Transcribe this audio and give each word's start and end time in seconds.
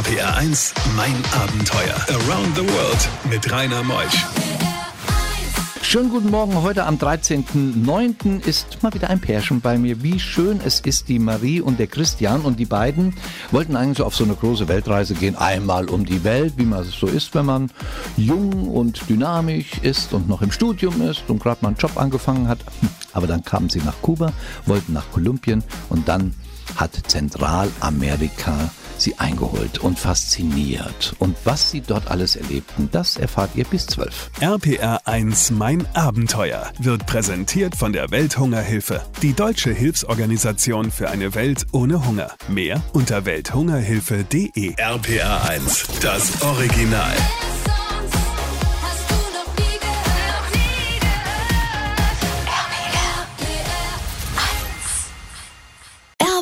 RPR 0.00 0.34
1, 0.34 0.72
mein 0.96 1.14
Abenteuer. 1.42 1.94
Around 2.08 2.56
the 2.56 2.62
World 2.62 3.08
mit 3.28 3.52
Rainer 3.52 3.82
Meusch. 3.82 4.24
Schönen 5.82 6.08
guten 6.08 6.30
Morgen. 6.30 6.62
Heute 6.62 6.86
am 6.86 6.96
13.09. 6.96 8.46
ist 8.46 8.82
mal 8.82 8.94
wieder 8.94 9.10
ein 9.10 9.20
Pärchen 9.20 9.60
bei 9.60 9.76
mir. 9.76 10.02
Wie 10.02 10.18
schön 10.18 10.58
es 10.64 10.80
ist, 10.80 11.08
die 11.08 11.18
Marie 11.18 11.60
und 11.60 11.78
der 11.78 11.86
Christian. 11.86 12.40
Und 12.40 12.58
die 12.58 12.64
beiden 12.64 13.14
wollten 13.50 13.76
eigentlich 13.76 14.00
auf 14.00 14.16
so 14.16 14.24
eine 14.24 14.32
große 14.36 14.68
Weltreise 14.68 15.12
gehen. 15.12 15.36
Einmal 15.36 15.90
um 15.90 16.06
die 16.06 16.24
Welt, 16.24 16.54
wie 16.56 16.64
man 16.64 16.80
es 16.80 16.92
so 16.92 17.06
ist, 17.06 17.34
wenn 17.34 17.44
man 17.44 17.70
jung 18.16 18.68
und 18.68 19.06
dynamisch 19.06 19.80
ist 19.82 20.14
und 20.14 20.30
noch 20.30 20.40
im 20.40 20.50
Studium 20.50 21.02
ist 21.02 21.24
und 21.28 21.42
gerade 21.42 21.58
mal 21.60 21.68
einen 21.68 21.76
Job 21.76 21.98
angefangen 21.98 22.48
hat. 22.48 22.60
Aber 23.12 23.26
dann 23.26 23.44
kamen 23.44 23.68
sie 23.68 23.80
nach 23.80 24.00
Kuba, 24.00 24.32
wollten 24.64 24.94
nach 24.94 25.10
Kolumbien 25.12 25.62
und 25.90 26.08
dann 26.08 26.32
hat 26.76 26.92
Zentralamerika 27.06 28.70
sie 29.00 29.18
eingeholt 29.18 29.78
und 29.78 29.98
fasziniert. 29.98 31.14
Und 31.18 31.36
was 31.44 31.70
sie 31.70 31.80
dort 31.80 32.10
alles 32.10 32.36
erlebten, 32.36 32.88
das 32.92 33.16
erfahrt 33.16 33.50
ihr 33.54 33.64
bis 33.64 33.86
12. 33.86 34.30
RPR 34.40 35.06
1 35.06 35.52
Mein 35.52 35.86
Abenteuer 35.94 36.70
wird 36.78 37.06
präsentiert 37.06 37.76
von 37.76 37.92
der 37.92 38.10
Welthungerhilfe, 38.10 39.02
die 39.22 39.32
deutsche 39.32 39.72
Hilfsorganisation 39.72 40.90
für 40.90 41.10
eine 41.10 41.34
Welt 41.34 41.66
ohne 41.72 42.06
Hunger. 42.06 42.30
Mehr 42.48 42.82
unter 42.92 43.24
welthungerhilfe.de. 43.24 44.74
RPR 44.76 45.48
1, 45.48 45.86
das 46.00 46.42
Original. 46.42 47.16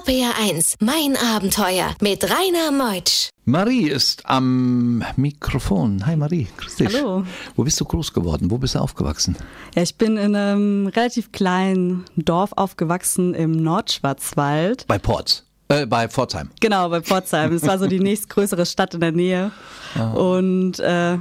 RPR1, 0.08 0.76
mein 0.80 1.18
Abenteuer 1.18 1.94
mit 2.00 2.24
Rainer 2.24 2.72
Meutsch. 2.72 3.28
Marie 3.44 3.90
ist 3.90 4.24
am 4.24 5.04
Mikrofon. 5.16 6.06
Hi 6.06 6.16
Marie, 6.16 6.46
grüß 6.56 6.76
dich. 6.76 6.94
Hallo. 6.94 7.24
Wo 7.56 7.64
bist 7.64 7.78
du 7.78 7.84
groß 7.84 8.14
geworden? 8.14 8.50
Wo 8.50 8.56
bist 8.56 8.74
du 8.74 8.78
aufgewachsen? 8.78 9.36
Ja, 9.74 9.82
ich 9.82 9.96
bin 9.96 10.16
in 10.16 10.34
einem 10.34 10.86
relativ 10.86 11.30
kleinen 11.30 12.06
Dorf 12.16 12.54
aufgewachsen 12.56 13.34
im 13.34 13.52
Nordschwarzwald. 13.52 14.86
Bei 14.86 14.98
Ports? 14.98 15.44
Äh, 15.68 15.84
bei 15.84 16.08
Pforzheim. 16.08 16.48
Genau, 16.58 16.88
bei 16.88 17.02
Pforzheim. 17.02 17.52
Es 17.52 17.66
war 17.66 17.78
so 17.78 17.86
die 17.86 18.00
nächstgrößere 18.00 18.64
Stadt 18.64 18.94
in 18.94 19.00
der 19.00 19.12
Nähe. 19.12 19.52
Ah. 19.94 20.12
Und 20.12 20.78
äh, 20.78 21.18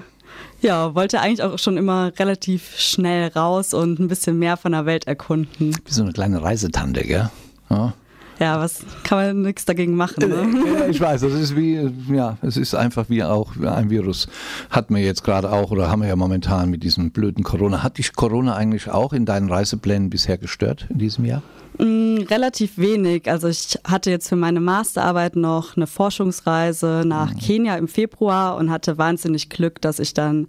ja, 0.61 0.95
wollte 0.95 1.19
eigentlich 1.19 1.43
auch 1.43 1.59
schon 1.59 1.75
immer 1.75 2.13
relativ 2.17 2.79
schnell 2.79 3.27
raus 3.35 3.73
und 3.73 3.99
ein 3.99 4.07
bisschen 4.07 4.39
mehr 4.39 4.55
von 4.55 4.71
der 4.71 4.85
Welt 4.85 5.07
erkunden. 5.07 5.77
Wie 5.83 5.93
so 5.93 6.03
eine 6.03 6.13
kleine 6.13 6.41
Reisetante, 6.41 7.03
gell? 7.03 7.29
Ja. 7.69 7.93
Ja, 8.39 8.59
was 8.59 8.81
kann 9.03 9.17
man 9.17 9.41
nichts 9.41 9.65
dagegen 9.65 9.95
machen. 9.95 10.29
Ne? 10.29 10.79
Ja, 10.79 10.87
ich 10.87 11.01
weiß, 11.01 11.21
das 11.21 11.33
ist 11.33 11.55
wie, 11.55 11.89
ja, 12.13 12.37
es 12.41 12.57
ist 12.57 12.75
einfach 12.75 13.09
wie 13.09 13.23
auch 13.23 13.55
ein 13.57 13.89
Virus. 13.89 14.27
Hat 14.69 14.91
mir 14.91 15.03
jetzt 15.03 15.23
gerade 15.23 15.51
auch, 15.51 15.71
oder 15.71 15.89
haben 15.89 16.01
wir 16.01 16.07
ja 16.07 16.15
momentan 16.15 16.69
mit 16.69 16.83
diesem 16.83 17.11
blöden 17.11 17.43
Corona. 17.43 17.83
Hat 17.83 17.97
dich 17.97 18.13
Corona 18.13 18.55
eigentlich 18.55 18.89
auch 18.89 19.13
in 19.13 19.25
deinen 19.25 19.49
Reiseplänen 19.49 20.09
bisher 20.09 20.37
gestört 20.37 20.85
in 20.89 20.99
diesem 20.99 21.25
Jahr? 21.25 21.41
Mm, 21.79 22.17
Relativ 22.29 22.77
wenig. 22.77 23.29
Also 23.29 23.47
ich 23.47 23.77
hatte 23.83 24.09
jetzt 24.09 24.27
für 24.29 24.35
meine 24.35 24.59
Masterarbeit 24.59 25.35
noch 25.35 25.75
eine 25.77 25.85
Forschungsreise 25.87 27.03
nach 27.05 27.33
Mhm. 27.33 27.37
Kenia 27.39 27.75
im 27.77 27.87
Februar 27.87 28.55
und 28.57 28.71
hatte 28.71 28.97
wahnsinnig 28.97 29.49
Glück, 29.49 29.79
dass 29.81 29.99
ich 29.99 30.13
dann 30.13 30.47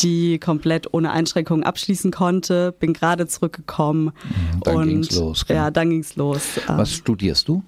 die 0.00 0.38
komplett 0.38 0.92
ohne 0.92 1.10
Einschränkungen 1.12 1.64
abschließen 1.64 2.10
konnte. 2.10 2.72
Bin 2.78 2.92
gerade 2.92 3.26
zurückgekommen 3.26 4.06
Mhm, 4.06 4.60
dann 4.64 4.76
und 4.76 4.88
ging's 4.88 5.12
los, 5.16 5.46
gell? 5.46 5.56
ja, 5.56 5.70
dann 5.70 5.88
ging's 5.90 6.16
los. 6.16 6.42
Was 6.66 6.92
studierst 6.92 7.48
du? 7.48 7.62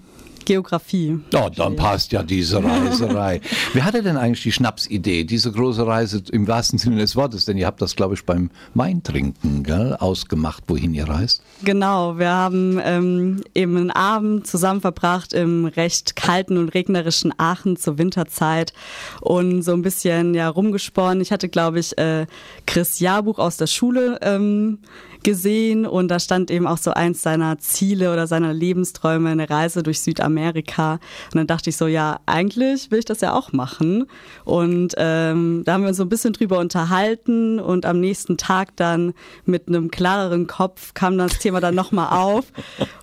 Geografie. 0.49 1.21
Ja, 1.31 1.51
dann 1.51 1.77
passt 1.77 2.11
ja 2.11 2.23
diese 2.23 2.65
Reiserei. 2.65 3.43
Wer 3.75 3.85
hatte 3.85 4.03
denn 4.03 4.17
eigentlich 4.17 4.43
die 4.43 4.53
Schnapsidee, 4.53 5.25
diese 5.25 5.53
große 5.53 5.87
Reise 5.87 6.23
im 6.33 6.49
wahrsten 6.49 6.79
Sinne 6.79 6.97
des 6.97 7.17
Wortes? 7.17 7.45
Denn 7.45 7.59
ihr 7.59 7.67
habt 7.67 7.83
das, 7.83 7.97
glaube 7.97 8.15
ich, 8.15 8.25
beim 8.25 8.51
Weintrinken 8.73 9.63
gell, 9.63 9.95
ausgemacht, 10.01 10.65
wohin 10.67 10.95
ihr 10.95 11.07
reist. 11.07 11.43
Genau, 11.65 12.19
wir 12.19 12.31
haben 12.31 12.81
ähm, 12.83 13.43
eben 13.55 13.77
einen 13.77 13.91
Abend 13.91 14.47
zusammen 14.47 14.81
verbracht 14.81 15.35
im 15.35 15.67
recht 15.67 16.17
kalten 16.17 16.57
und 16.57 16.71
regnerischen 16.71 17.35
Aachen 17.37 17.77
zur 17.77 17.99
Winterzeit 17.99 18.73
und 19.21 19.61
so 19.61 19.75
ein 19.75 19.83
bisschen 19.83 20.33
ja 20.33 20.49
rumgesponnen. 20.49 21.21
Ich 21.21 21.31
hatte, 21.31 21.51
glaube 21.51 21.79
ich, 21.79 21.99
äh, 21.99 22.27
Chris 22.67 23.01
Jahrbuch 23.01 23.39
aus 23.39 23.59
der 23.59 23.67
Schule 23.67 24.19
ähm, 24.23 24.79
gesehen 25.23 25.87
und 25.87 26.09
da 26.09 26.19
stand 26.19 26.51
eben 26.51 26.67
auch 26.67 26.79
so 26.79 26.93
eins 26.93 27.23
seiner 27.23 27.59
Ziele 27.59 28.13
oder 28.13 28.27
seiner 28.27 28.53
Lebensträume, 28.53 29.31
eine 29.31 29.49
Reise 29.49 29.83
durch 29.83 30.01
Südamerika. 30.01 30.95
Und 30.95 31.35
dann 31.35 31.47
dachte 31.47 31.71
ich 31.71 31.77
so, 31.77 31.87
ja, 31.87 32.21
eigentlich 32.27 32.91
will 32.91 33.01
ich 33.01 33.05
das 33.05 33.21
ja 33.21 33.35
auch 33.35 33.53
machen. 33.53 34.07
Und 34.45 34.95
ähm, 34.97 35.63
da 35.65 35.75
haben 35.75 35.83
wir 35.83 35.89
uns 35.89 35.97
so 35.97 36.05
ein 36.05 36.09
bisschen 36.09 36.33
drüber 36.33 36.59
unterhalten 36.59 37.61
und 37.61 37.87
am 37.87 38.01
nächsten 38.01 38.37
Tag 38.37 38.77
dann 38.77 39.15
mit 39.45 39.69
einem 39.69 39.91
klareren 39.91 40.47
Kopf 40.47 40.95
kam 40.95 41.19
das 41.19 41.39
Thema 41.39 41.61
dann 41.61 41.75
nochmal 41.75 42.19
auf. 42.19 42.47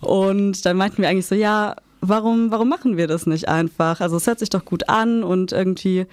Und 0.02 0.66
dann 0.66 0.78
meinten 0.78 1.02
wir 1.02 1.09
eigentlich 1.09 1.28
so, 1.28 1.36
ja, 1.36 1.76
warum, 2.02 2.52
warum 2.52 2.70
machen 2.70 2.97
wir 2.97 3.08
das 3.08 3.26
nicht 3.26 3.47
einfach? 3.47 4.02
Also 4.02 4.18
es 4.18 4.28
hört 4.28 4.40
sich 4.40 4.50
doch 4.50 4.66
gut 4.66 4.90
an 4.90 5.24
und 5.24 5.52
irgendwie, 5.52 6.06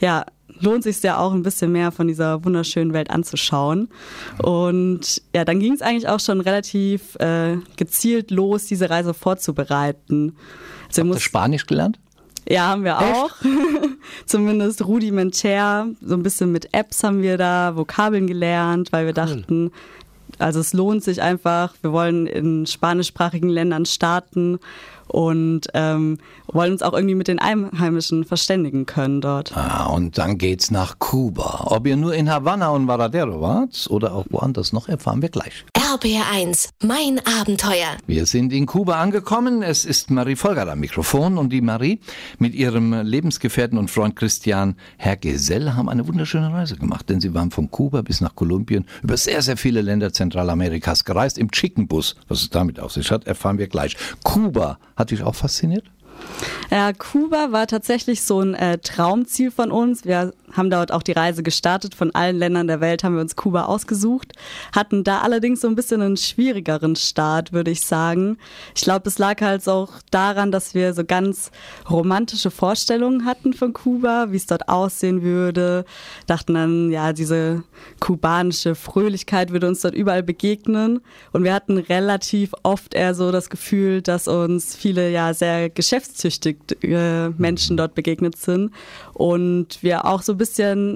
ja, 0.00 0.24
lohnt 0.60 0.84
sich 0.84 1.02
ja 1.02 1.18
auch 1.18 1.32
ein 1.32 1.42
bisschen 1.42 1.72
mehr 1.72 1.90
von 1.92 2.08
dieser 2.08 2.44
wunderschönen 2.44 2.92
Welt 2.92 3.10
anzuschauen. 3.10 3.88
Und 4.42 5.22
ja, 5.34 5.44
dann 5.44 5.60
ging 5.60 5.72
es 5.72 5.82
eigentlich 5.82 6.08
auch 6.08 6.20
schon 6.20 6.40
relativ 6.40 7.16
äh, 7.16 7.56
gezielt 7.76 8.30
los, 8.30 8.66
diese 8.66 8.90
Reise 8.90 9.14
vorzubereiten. 9.14 10.36
Also 10.88 11.02
Habt 11.02 11.14
ihr 11.14 11.20
Spanisch 11.20 11.66
gelernt? 11.66 11.98
ja, 12.48 12.68
haben 12.68 12.84
wir 12.84 12.98
auch. 12.98 13.30
Zumindest 14.26 14.84
rudimentär. 14.86 15.88
So 16.00 16.14
ein 16.14 16.22
bisschen 16.22 16.52
mit 16.52 16.74
Apps 16.74 17.02
haben 17.02 17.22
wir 17.22 17.38
da 17.38 17.74
Vokabeln 17.76 18.26
gelernt, 18.26 18.92
weil 18.92 19.06
wir 19.06 19.14
dachten, 19.14 19.70
also 20.38 20.60
es 20.60 20.72
lohnt 20.72 21.02
sich 21.02 21.22
einfach. 21.22 21.74
Wir 21.80 21.92
wollen 21.92 22.26
in 22.26 22.66
spanischsprachigen 22.66 23.48
Ländern 23.48 23.86
starten 23.86 24.58
und 25.14 25.68
ähm, 25.74 26.18
wollen 26.52 26.72
uns 26.72 26.82
auch 26.82 26.92
irgendwie 26.92 27.14
mit 27.14 27.28
den 27.28 27.38
Einheimischen 27.38 28.24
verständigen 28.24 28.84
können 28.84 29.20
dort. 29.20 29.56
Ah, 29.56 29.86
und 29.86 30.18
dann 30.18 30.38
geht's 30.38 30.72
nach 30.72 30.98
Kuba. 30.98 31.66
Ob 31.66 31.86
ihr 31.86 31.96
nur 31.96 32.14
in 32.14 32.28
Havanna 32.28 32.70
und 32.70 32.88
Varadero 32.88 33.40
wart 33.40 33.86
oder 33.90 34.12
auch 34.12 34.26
woanders 34.30 34.72
noch, 34.72 34.88
erfahren 34.88 35.22
wir 35.22 35.28
gleich. 35.28 35.64
RPR 35.94 36.28
1, 36.32 36.70
mein 36.82 37.20
Abenteuer. 37.24 37.96
Wir 38.08 38.26
sind 38.26 38.52
in 38.52 38.66
Kuba 38.66 39.00
angekommen. 39.00 39.62
Es 39.62 39.84
ist 39.84 40.10
Marie 40.10 40.34
Volger 40.34 40.66
am 40.66 40.80
Mikrofon 40.80 41.38
und 41.38 41.50
die 41.50 41.60
Marie 41.60 42.00
mit 42.40 42.52
ihrem 42.52 42.92
Lebensgefährten 42.92 43.78
und 43.78 43.92
Freund 43.92 44.16
Christian 44.16 44.74
Herr 44.96 45.16
Gesell 45.16 45.74
haben 45.74 45.88
eine 45.88 46.08
wunderschöne 46.08 46.52
Reise 46.52 46.76
gemacht, 46.76 47.08
denn 47.10 47.20
sie 47.20 47.32
waren 47.32 47.52
von 47.52 47.70
Kuba 47.70 48.02
bis 48.02 48.20
nach 48.20 48.34
Kolumbien 48.34 48.86
über 49.04 49.16
sehr, 49.16 49.40
sehr 49.40 49.56
viele 49.56 49.82
Länder 49.82 50.12
Zentralamerikas 50.12 51.04
gereist 51.04 51.38
im 51.38 51.52
Chickenbus. 51.52 52.16
Was 52.26 52.42
es 52.42 52.50
damit 52.50 52.80
auf 52.80 52.90
sich 52.90 53.12
hat, 53.12 53.28
erfahren 53.28 53.58
wir 53.58 53.68
gleich. 53.68 53.96
Kuba 54.24 54.80
hat 54.96 55.12
dich 55.12 55.22
auch 55.22 55.36
fasziniert? 55.36 55.84
Ja, 56.70 56.92
Kuba 56.92 57.52
war 57.52 57.68
tatsächlich 57.68 58.22
so 58.22 58.40
ein 58.40 58.54
äh, 58.54 58.78
Traumziel 58.78 59.52
von 59.52 59.70
uns. 59.70 60.04
Wir 60.04 60.32
haben 60.56 60.70
dort 60.70 60.92
auch 60.92 61.02
die 61.02 61.12
Reise 61.12 61.42
gestartet. 61.42 61.94
Von 61.94 62.14
allen 62.14 62.36
Ländern 62.36 62.66
der 62.66 62.80
Welt 62.80 63.04
haben 63.04 63.14
wir 63.14 63.20
uns 63.20 63.36
Kuba 63.36 63.64
ausgesucht. 63.64 64.32
Hatten 64.74 65.04
da 65.04 65.20
allerdings 65.20 65.60
so 65.60 65.68
ein 65.68 65.74
bisschen 65.74 66.00
einen 66.00 66.16
schwierigeren 66.16 66.96
Start, 66.96 67.52
würde 67.52 67.70
ich 67.70 67.82
sagen. 67.82 68.38
Ich 68.74 68.82
glaube, 68.82 69.08
es 69.08 69.18
lag 69.18 69.40
halt 69.40 69.68
auch 69.68 69.92
daran, 70.10 70.52
dass 70.52 70.74
wir 70.74 70.94
so 70.94 71.04
ganz 71.04 71.50
romantische 71.90 72.50
Vorstellungen 72.50 73.24
hatten 73.24 73.52
von 73.52 73.72
Kuba, 73.72 74.26
wie 74.30 74.36
es 74.36 74.46
dort 74.46 74.68
aussehen 74.68 75.22
würde. 75.22 75.84
Dachten 76.26 76.54
dann, 76.54 76.90
ja, 76.90 77.12
diese 77.12 77.62
kubanische 78.00 78.74
Fröhlichkeit 78.74 79.52
würde 79.52 79.68
uns 79.68 79.80
dort 79.80 79.94
überall 79.94 80.22
begegnen. 80.22 81.00
Und 81.32 81.44
wir 81.44 81.54
hatten 81.54 81.78
relativ 81.78 82.52
oft 82.62 82.94
eher 82.94 83.14
so 83.14 83.32
das 83.32 83.50
Gefühl, 83.50 84.02
dass 84.02 84.28
uns 84.28 84.76
viele 84.76 85.10
ja 85.10 85.34
sehr 85.34 85.70
geschäftstüchtig 85.70 86.56
äh, 86.82 87.30
Menschen 87.30 87.76
dort 87.76 87.94
begegnet 87.94 88.36
sind 88.36 88.72
und 89.12 89.82
wir 89.82 90.04
auch 90.04 90.22
so 90.22 90.32
ein 90.32 90.38
bisschen 90.38 90.43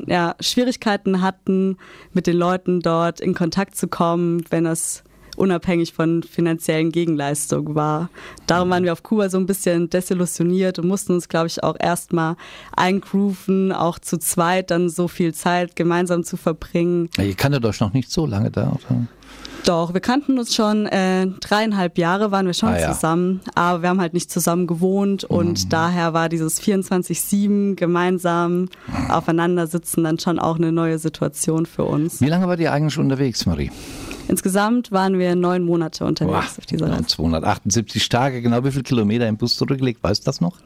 ja, 0.07 0.35
Schwierigkeiten 0.41 1.23
hatten, 1.23 1.77
mit 2.13 2.27
den 2.27 2.37
Leuten 2.37 2.81
dort 2.81 3.21
in 3.21 3.35
Kontakt 3.35 3.77
zu 3.77 3.89
kommen, 3.89 4.45
wenn 4.51 4.65
das 4.65 5.05
unabhängig 5.39 5.93
von 5.93 6.23
finanziellen 6.23 6.91
Gegenleistungen 6.91 7.75
war. 7.75 8.11
Darum 8.47 8.71
waren 8.71 8.85
wir 8.85 8.93
auf 8.93 9.03
Kuba 9.03 9.29
so 9.31 9.39
ein 9.39 9.47
bisschen 9.47 9.89
desillusioniert 9.89 10.79
und 10.79 10.89
mussten 10.89 11.13
uns, 11.13 11.29
glaube 11.29 11.47
ich, 11.47 11.63
auch 11.63 11.77
erstmal 11.79 12.37
eingrooven, 12.77 13.73
auch 13.73 13.99
zu 13.99 14.19
zweit 14.19 14.71
dann 14.71 14.89
so 14.89 15.09
viel 15.09 15.33
Zeit 15.33 15.77
gemeinsam 15.77 16.25
zu 16.25 16.37
verbringen. 16.37 17.09
Ja, 17.17 17.25
Ihr 17.25 17.35
kanntet 17.35 17.65
euch 17.65 17.81
noch 17.81 17.93
nicht 17.93 18.11
so 18.11 18.27
lange 18.27 18.51
da, 18.51 18.73
oder? 18.73 19.07
Doch, 19.69 19.93
wir 19.93 20.01
kannten 20.01 20.39
uns 20.39 20.55
schon 20.55 20.87
äh, 20.87 21.27
dreieinhalb 21.27 21.99
Jahre 21.99 22.31
waren 22.31 22.47
wir 22.47 22.55
schon 22.55 22.71
Ah, 22.71 22.81
ja. 22.81 22.93
zusammen, 22.95 23.43
aber 23.55 23.83
wir 23.83 23.91
haben 23.91 24.01
halt 24.01 24.15
nicht 24.15 24.31
zusammen 24.31 24.67
gewohnt 24.67 25.25
und 25.25 25.75
daher 25.75 26.15
war 26.15 26.31
dieses 26.31 26.59
24-7 26.63 27.75
gemeinsam 27.75 28.71
aufeinander 29.11 29.67
sitzen 29.67 30.05
dann 30.05 30.19
schon 30.19 30.39
auch 30.39 30.57
eine 30.57 30.73
neue 30.73 30.99
Situation 30.99 31.67
für 31.67 31.85
uns. 31.85 32.23
Wie 32.23 32.29
lange 32.29 32.49
wart 32.49 32.61
ihr 32.61 32.73
eigentlich 32.73 32.97
unterwegs, 32.99 33.45
Marie? 33.45 33.71
Insgesamt 34.29 34.91
waren 34.91 35.19
wir 35.19 35.35
neun 35.37 35.65
Monate 35.65 36.07
unterwegs 36.07 36.55
Boah, 36.55 36.59
auf 36.61 36.67
dieser 36.67 36.91
Reise. 36.91 37.07
278 37.07 38.09
Tage, 38.09 38.41
genau 38.41 38.65
wie 38.65 38.71
viele 38.71 38.85
Kilometer 38.85 39.29
im 39.29 39.37
Bus 39.37 39.55
zurückgelegt, 39.57 40.03
weißt 40.03 40.23
du 40.23 40.25
das 40.25 40.41
noch? 40.41 40.57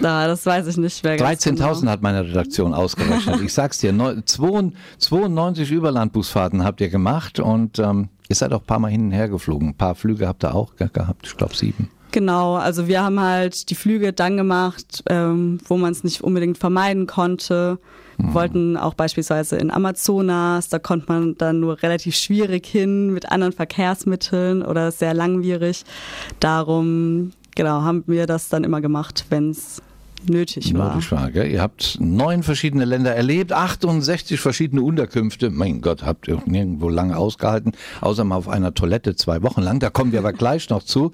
Na, 0.00 0.28
das 0.28 0.46
weiß 0.46 0.68
ich 0.68 0.76
nicht 0.76 1.02
mehr. 1.02 1.18
13.000 1.18 1.80
genau. 1.80 1.90
hat 1.90 2.02
meine 2.02 2.24
Redaktion 2.24 2.72
ausgerechnet. 2.72 3.40
ich 3.40 3.52
sag's 3.52 3.78
dir, 3.78 3.92
92 4.24 5.70
Überlandbusfahrten 5.72 6.62
habt 6.62 6.80
ihr 6.80 6.88
gemacht 6.88 7.40
und 7.40 7.80
ähm, 7.80 8.10
ihr 8.28 8.36
seid 8.36 8.52
auch 8.52 8.60
ein 8.60 8.66
paar 8.66 8.78
Mal 8.78 8.90
hin 8.90 9.06
und 9.06 9.12
her 9.12 9.28
geflogen. 9.28 9.68
Ein 9.68 9.76
paar 9.76 9.94
Flüge 9.94 10.26
habt 10.26 10.44
ihr 10.44 10.54
auch 10.54 10.76
gehabt, 10.76 11.26
ich 11.26 11.36
glaube 11.36 11.54
sieben. 11.54 11.90
Genau, 12.14 12.54
also 12.54 12.86
wir 12.86 13.02
haben 13.02 13.18
halt 13.18 13.70
die 13.70 13.74
Flüge 13.74 14.12
dann 14.12 14.36
gemacht, 14.36 15.02
ähm, 15.08 15.58
wo 15.66 15.76
man 15.76 15.90
es 15.90 16.04
nicht 16.04 16.22
unbedingt 16.22 16.58
vermeiden 16.58 17.08
konnte. 17.08 17.80
Wir 18.18 18.26
mhm. 18.26 18.34
wollten 18.34 18.76
auch 18.76 18.94
beispielsweise 18.94 19.56
in 19.56 19.72
Amazonas, 19.72 20.68
da 20.68 20.78
konnte 20.78 21.06
man 21.08 21.36
dann 21.36 21.58
nur 21.58 21.82
relativ 21.82 22.14
schwierig 22.14 22.66
hin 22.66 23.12
mit 23.12 23.32
anderen 23.32 23.52
Verkehrsmitteln 23.52 24.62
oder 24.62 24.92
sehr 24.92 25.12
langwierig. 25.12 25.84
Darum, 26.38 27.32
genau, 27.56 27.82
haben 27.82 28.04
wir 28.06 28.26
das 28.26 28.48
dann 28.48 28.62
immer 28.62 28.80
gemacht, 28.80 29.26
wenn 29.30 29.50
es 29.50 29.82
nötig 30.28 30.74
war. 30.74 30.94
Nötig 30.94 31.12
war 31.12 31.30
gell? 31.30 31.50
Ihr 31.50 31.60
habt 31.60 31.98
neun 32.00 32.42
verschiedene 32.42 32.84
Länder 32.84 33.14
erlebt, 33.14 33.52
68 33.52 34.40
verschiedene 34.40 34.82
Unterkünfte. 34.82 35.50
Mein 35.50 35.80
Gott, 35.80 36.04
habt 36.04 36.28
ihr 36.28 36.42
nirgendwo 36.46 36.88
lange 36.88 37.16
ausgehalten, 37.16 37.72
außer 38.00 38.24
mal 38.24 38.36
auf 38.36 38.48
einer 38.48 38.74
Toilette 38.74 39.16
zwei 39.16 39.42
Wochen 39.42 39.62
lang. 39.62 39.80
Da 39.80 39.90
kommen 39.90 40.12
wir 40.12 40.20
aber 40.20 40.32
gleich 40.32 40.70
noch 40.70 40.82
zu. 40.82 41.12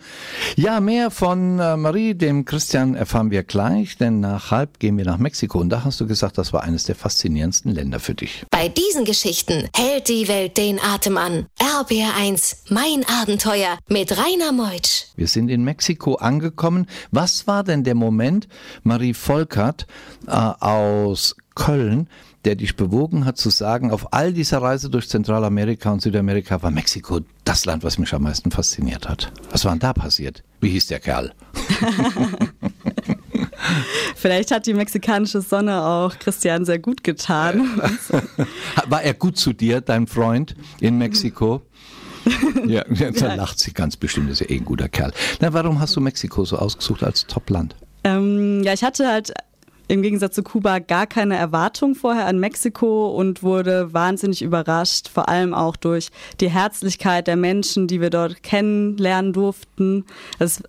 Ja, 0.57 0.81
mehr 0.81 1.11
von 1.11 1.59
äh, 1.59 1.77
Marie, 1.77 2.15
dem 2.15 2.45
Christian, 2.45 2.95
erfahren 2.95 3.31
wir 3.31 3.43
gleich, 3.43 3.97
denn 3.97 4.21
nach 4.21 4.51
halb 4.51 4.79
gehen 4.79 4.97
wir 4.97 5.05
nach 5.05 5.19
Mexiko. 5.19 5.59
Und 5.59 5.71
da 5.71 5.85
hast 5.85 6.01
du 6.01 6.07
gesagt, 6.07 6.39
das 6.39 6.53
war 6.53 6.63
eines 6.63 6.85
der 6.85 6.95
faszinierendsten 6.95 7.75
Länder 7.75 8.01
für 8.01 8.15
dich. 8.15 8.45
Bei 8.51 8.69
diesen 8.69 9.05
Geschichten 9.05 9.69
hält 9.75 10.09
die 10.09 10.29
Welt 10.29 10.57
den 10.57 10.79
Atem 10.81 11.17
an. 11.17 11.47
RBR1, 11.59 12.57
mein 12.69 13.05
Abenteuer 13.21 13.79
mit 13.89 14.13
Rainer 14.13 14.53
Meutsch. 14.53 15.07
Wir 15.17 15.27
sind 15.27 15.49
in 15.51 15.65
Mexiko 15.65 16.15
angekommen. 16.17 16.87
Was 17.11 17.47
war 17.47 17.65
denn 17.65 17.85
der 17.85 17.95
Moment, 17.95 18.49
Marie, 18.83 19.00
Marie 19.01 19.15
Volkert 19.15 19.87
äh, 20.27 20.33
aus 20.33 21.35
Köln, 21.55 22.07
der 22.45 22.55
dich 22.55 22.77
bewogen 22.77 23.25
hat 23.25 23.39
zu 23.39 23.49
sagen, 23.49 23.91
auf 23.93 24.13
all 24.13 24.35
dieser 24.35 24.61
Reise 24.61 24.91
durch 24.91 25.09
Zentralamerika 25.09 25.91
und 25.91 26.03
Südamerika 26.03 26.63
war 26.63 26.71
Mexiko 26.71 27.21
das 27.45 27.65
Land, 27.65 27.83
was 27.83 27.97
mich 27.97 28.13
am 28.13 28.25
meisten 28.25 28.51
fasziniert 28.51 29.09
hat. 29.09 29.33
Was 29.53 29.65
war 29.65 29.73
denn 29.73 29.81
da 29.81 29.95
passiert? 29.95 30.43
Wie 30.61 30.69
hieß 30.69 30.89
der 30.89 31.01
Kerl? 31.01 31.33
Vielleicht 34.17 34.51
hat 34.51 34.67
die 34.67 34.75
mexikanische 34.75 35.41
Sonne 35.41 35.83
auch 35.83 36.19
Christian 36.19 36.67
sehr 36.67 36.79
gut 36.79 37.03
getan. 37.03 37.81
War 38.87 39.03
er 39.03 39.15
gut 39.15 39.39
zu 39.39 39.55
dir, 39.55 39.81
dein 39.81 40.07
Freund 40.07 40.55
in 40.81 40.99
Mexiko? 40.99 41.63
ja, 42.67 42.85
da 42.85 43.35
lacht 43.35 43.59
sie 43.59 43.73
ganz 43.73 43.97
bestimmt, 43.97 44.29
das 44.29 44.43
ist 44.43 44.51
ja 44.51 44.55
eh 44.55 44.59
ein 44.59 44.67
guter 44.67 44.91
Kerl. 44.91 45.15
Na, 45.41 45.55
warum 45.55 45.81
hast 45.81 45.97
du 45.97 46.03
Mexiko 46.03 46.45
so 46.45 46.59
ausgesucht 46.59 47.03
als 47.03 47.27
Top-Land? 47.27 47.77
Ähm, 48.05 48.63
ja, 48.63 48.73
ich 48.73 48.83
hatte 48.83 49.09
halt 49.09 49.33
im 49.89 50.03
Gegensatz 50.03 50.37
zu 50.37 50.45
Kuba 50.45 50.79
gar 50.79 51.07
keine 51.07 51.37
Erwartung 51.37 51.97
vorher 51.97 52.27
an 52.27 52.39
Mexiko 52.39 53.09
und 53.09 53.43
wurde 53.43 53.93
wahnsinnig 53.93 54.41
überrascht, 54.41 55.09
vor 55.09 55.29
allem 55.29 55.53
auch 55.53 55.75
durch 55.75 56.11
die 56.41 56.49
Herzlichkeit 56.49 57.27
der 57.27 57.37
Menschen, 57.37 57.89
die 57.89 58.01
wir 58.01 58.11
dort 58.11 58.45
kennenlernen 58.45 59.33
durften. 59.33 60.05
Es 60.39 60.63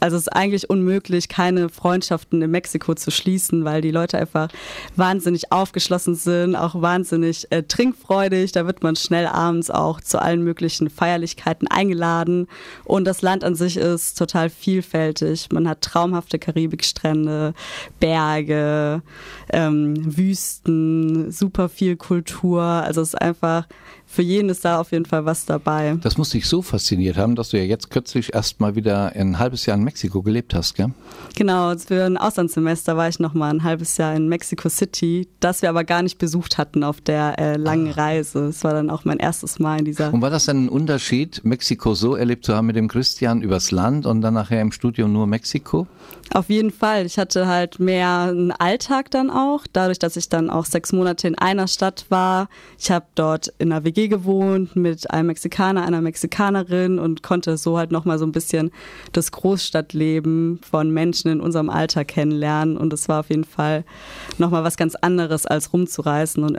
also 0.00 0.16
es 0.16 0.22
ist 0.22 0.28
eigentlich 0.28 0.70
unmöglich, 0.70 1.28
keine 1.28 1.68
Freundschaften 1.68 2.42
in 2.42 2.50
Mexiko 2.50 2.94
zu 2.94 3.10
schließen, 3.10 3.64
weil 3.64 3.80
die 3.80 3.90
Leute 3.90 4.18
einfach 4.18 4.48
wahnsinnig 4.96 5.50
aufgeschlossen 5.50 6.14
sind, 6.14 6.54
auch 6.56 6.80
wahnsinnig 6.80 7.50
äh, 7.50 7.62
trinkfreudig. 7.62 8.52
Da 8.52 8.66
wird 8.66 8.82
man 8.82 8.96
schnell 8.96 9.26
abends 9.26 9.70
auch 9.70 10.00
zu 10.00 10.20
allen 10.20 10.42
möglichen 10.44 10.90
Feierlichkeiten 10.90 11.68
eingeladen. 11.68 12.46
Und 12.84 13.04
das 13.04 13.22
Land 13.22 13.44
an 13.44 13.54
sich 13.54 13.76
ist 13.76 14.16
total 14.18 14.50
vielfältig. 14.50 15.48
Man 15.52 15.68
hat 15.68 15.82
traumhafte 15.82 16.38
Karibikstrände, 16.38 17.54
Berge, 17.98 19.02
ähm, 19.50 20.16
Wüsten, 20.16 21.32
super 21.32 21.68
viel 21.68 21.96
Kultur. 21.96 22.62
Also 22.62 23.00
es 23.00 23.08
ist 23.08 23.20
einfach 23.20 23.66
für 24.10 24.22
jeden 24.22 24.48
ist 24.48 24.64
da 24.64 24.80
auf 24.80 24.90
jeden 24.90 25.04
Fall 25.04 25.26
was 25.26 25.44
dabei. 25.44 25.96
Das 26.00 26.16
muss 26.16 26.30
dich 26.30 26.46
so 26.46 26.62
fasziniert 26.62 27.18
haben, 27.18 27.36
dass 27.36 27.50
du 27.50 27.58
ja 27.58 27.64
jetzt 27.64 27.90
kürzlich 27.90 28.34
erst 28.34 28.58
mal 28.58 28.74
wieder 28.74 29.12
ein 29.14 29.38
halbes 29.38 29.66
Jahr 29.66 29.76
in 29.76 29.84
Mexiko 29.84 30.22
gelebt 30.22 30.54
hast, 30.54 30.74
gell? 30.74 30.92
Genau, 31.36 31.76
für 31.76 32.06
ein 32.06 32.16
Auslandssemester 32.16 32.96
war 32.96 33.08
ich 33.08 33.20
noch 33.20 33.34
mal 33.34 33.50
ein 33.50 33.64
halbes 33.64 33.98
Jahr 33.98 34.16
in 34.16 34.26
Mexico 34.28 34.70
City, 34.70 35.28
das 35.40 35.60
wir 35.60 35.68
aber 35.68 35.84
gar 35.84 36.02
nicht 36.02 36.16
besucht 36.18 36.56
hatten 36.56 36.84
auf 36.84 37.02
der 37.02 37.38
äh, 37.38 37.56
langen 37.58 37.92
ah. 37.92 38.02
Reise. 38.02 38.46
Es 38.46 38.64
war 38.64 38.72
dann 38.72 38.88
auch 38.88 39.04
mein 39.04 39.18
erstes 39.18 39.58
Mal 39.58 39.80
in 39.80 39.84
dieser. 39.84 40.12
Und 40.12 40.22
war 40.22 40.30
das 40.30 40.46
dann 40.46 40.64
ein 40.64 40.68
Unterschied, 40.70 41.44
Mexiko 41.44 41.94
so 41.94 42.16
erlebt 42.16 42.46
zu 42.46 42.56
haben 42.56 42.66
mit 42.66 42.76
dem 42.76 42.88
Christian 42.88 43.42
übers 43.42 43.70
Land 43.70 44.06
und 44.06 44.22
dann 44.22 44.34
nachher 44.34 44.62
im 44.62 44.72
Studio 44.72 45.06
nur 45.06 45.26
Mexiko? 45.26 45.86
Auf 46.32 46.48
jeden 46.48 46.70
Fall. 46.70 47.04
Ich 47.04 47.18
hatte 47.18 47.46
halt 47.46 47.78
mehr 47.78 48.28
einen 48.30 48.52
Alltag 48.52 49.10
dann 49.10 49.30
auch, 49.30 49.66
dadurch, 49.70 49.98
dass 49.98 50.16
ich 50.16 50.30
dann 50.30 50.48
auch 50.48 50.64
sechs 50.64 50.92
Monate 50.92 51.28
in 51.28 51.36
einer 51.36 51.68
Stadt 51.68 52.06
war. 52.08 52.48
Ich 52.78 52.90
habe 52.90 53.06
dort 53.14 53.52
in 53.58 53.70
einer 53.70 53.84
WG 53.84 53.97
gewohnt 54.06 54.76
mit 54.76 55.10
einem 55.10 55.26
Mexikaner, 55.26 55.84
einer 55.84 56.00
Mexikanerin 56.00 57.00
und 57.00 57.24
konnte 57.24 57.56
so 57.56 57.76
halt 57.76 57.90
nochmal 57.90 58.20
so 58.20 58.24
ein 58.24 58.30
bisschen 58.30 58.70
das 59.10 59.32
Großstadtleben 59.32 60.60
von 60.62 60.92
Menschen 60.92 61.32
in 61.32 61.40
unserem 61.40 61.68
Alter 61.68 62.04
kennenlernen. 62.04 62.76
Und 62.76 62.92
es 62.92 63.08
war 63.08 63.18
auf 63.18 63.30
jeden 63.30 63.42
Fall 63.42 63.84
nochmal 64.38 64.62
was 64.62 64.76
ganz 64.76 64.94
anderes, 64.94 65.46
als 65.46 65.72
rumzureisen 65.72 66.44
und 66.44 66.56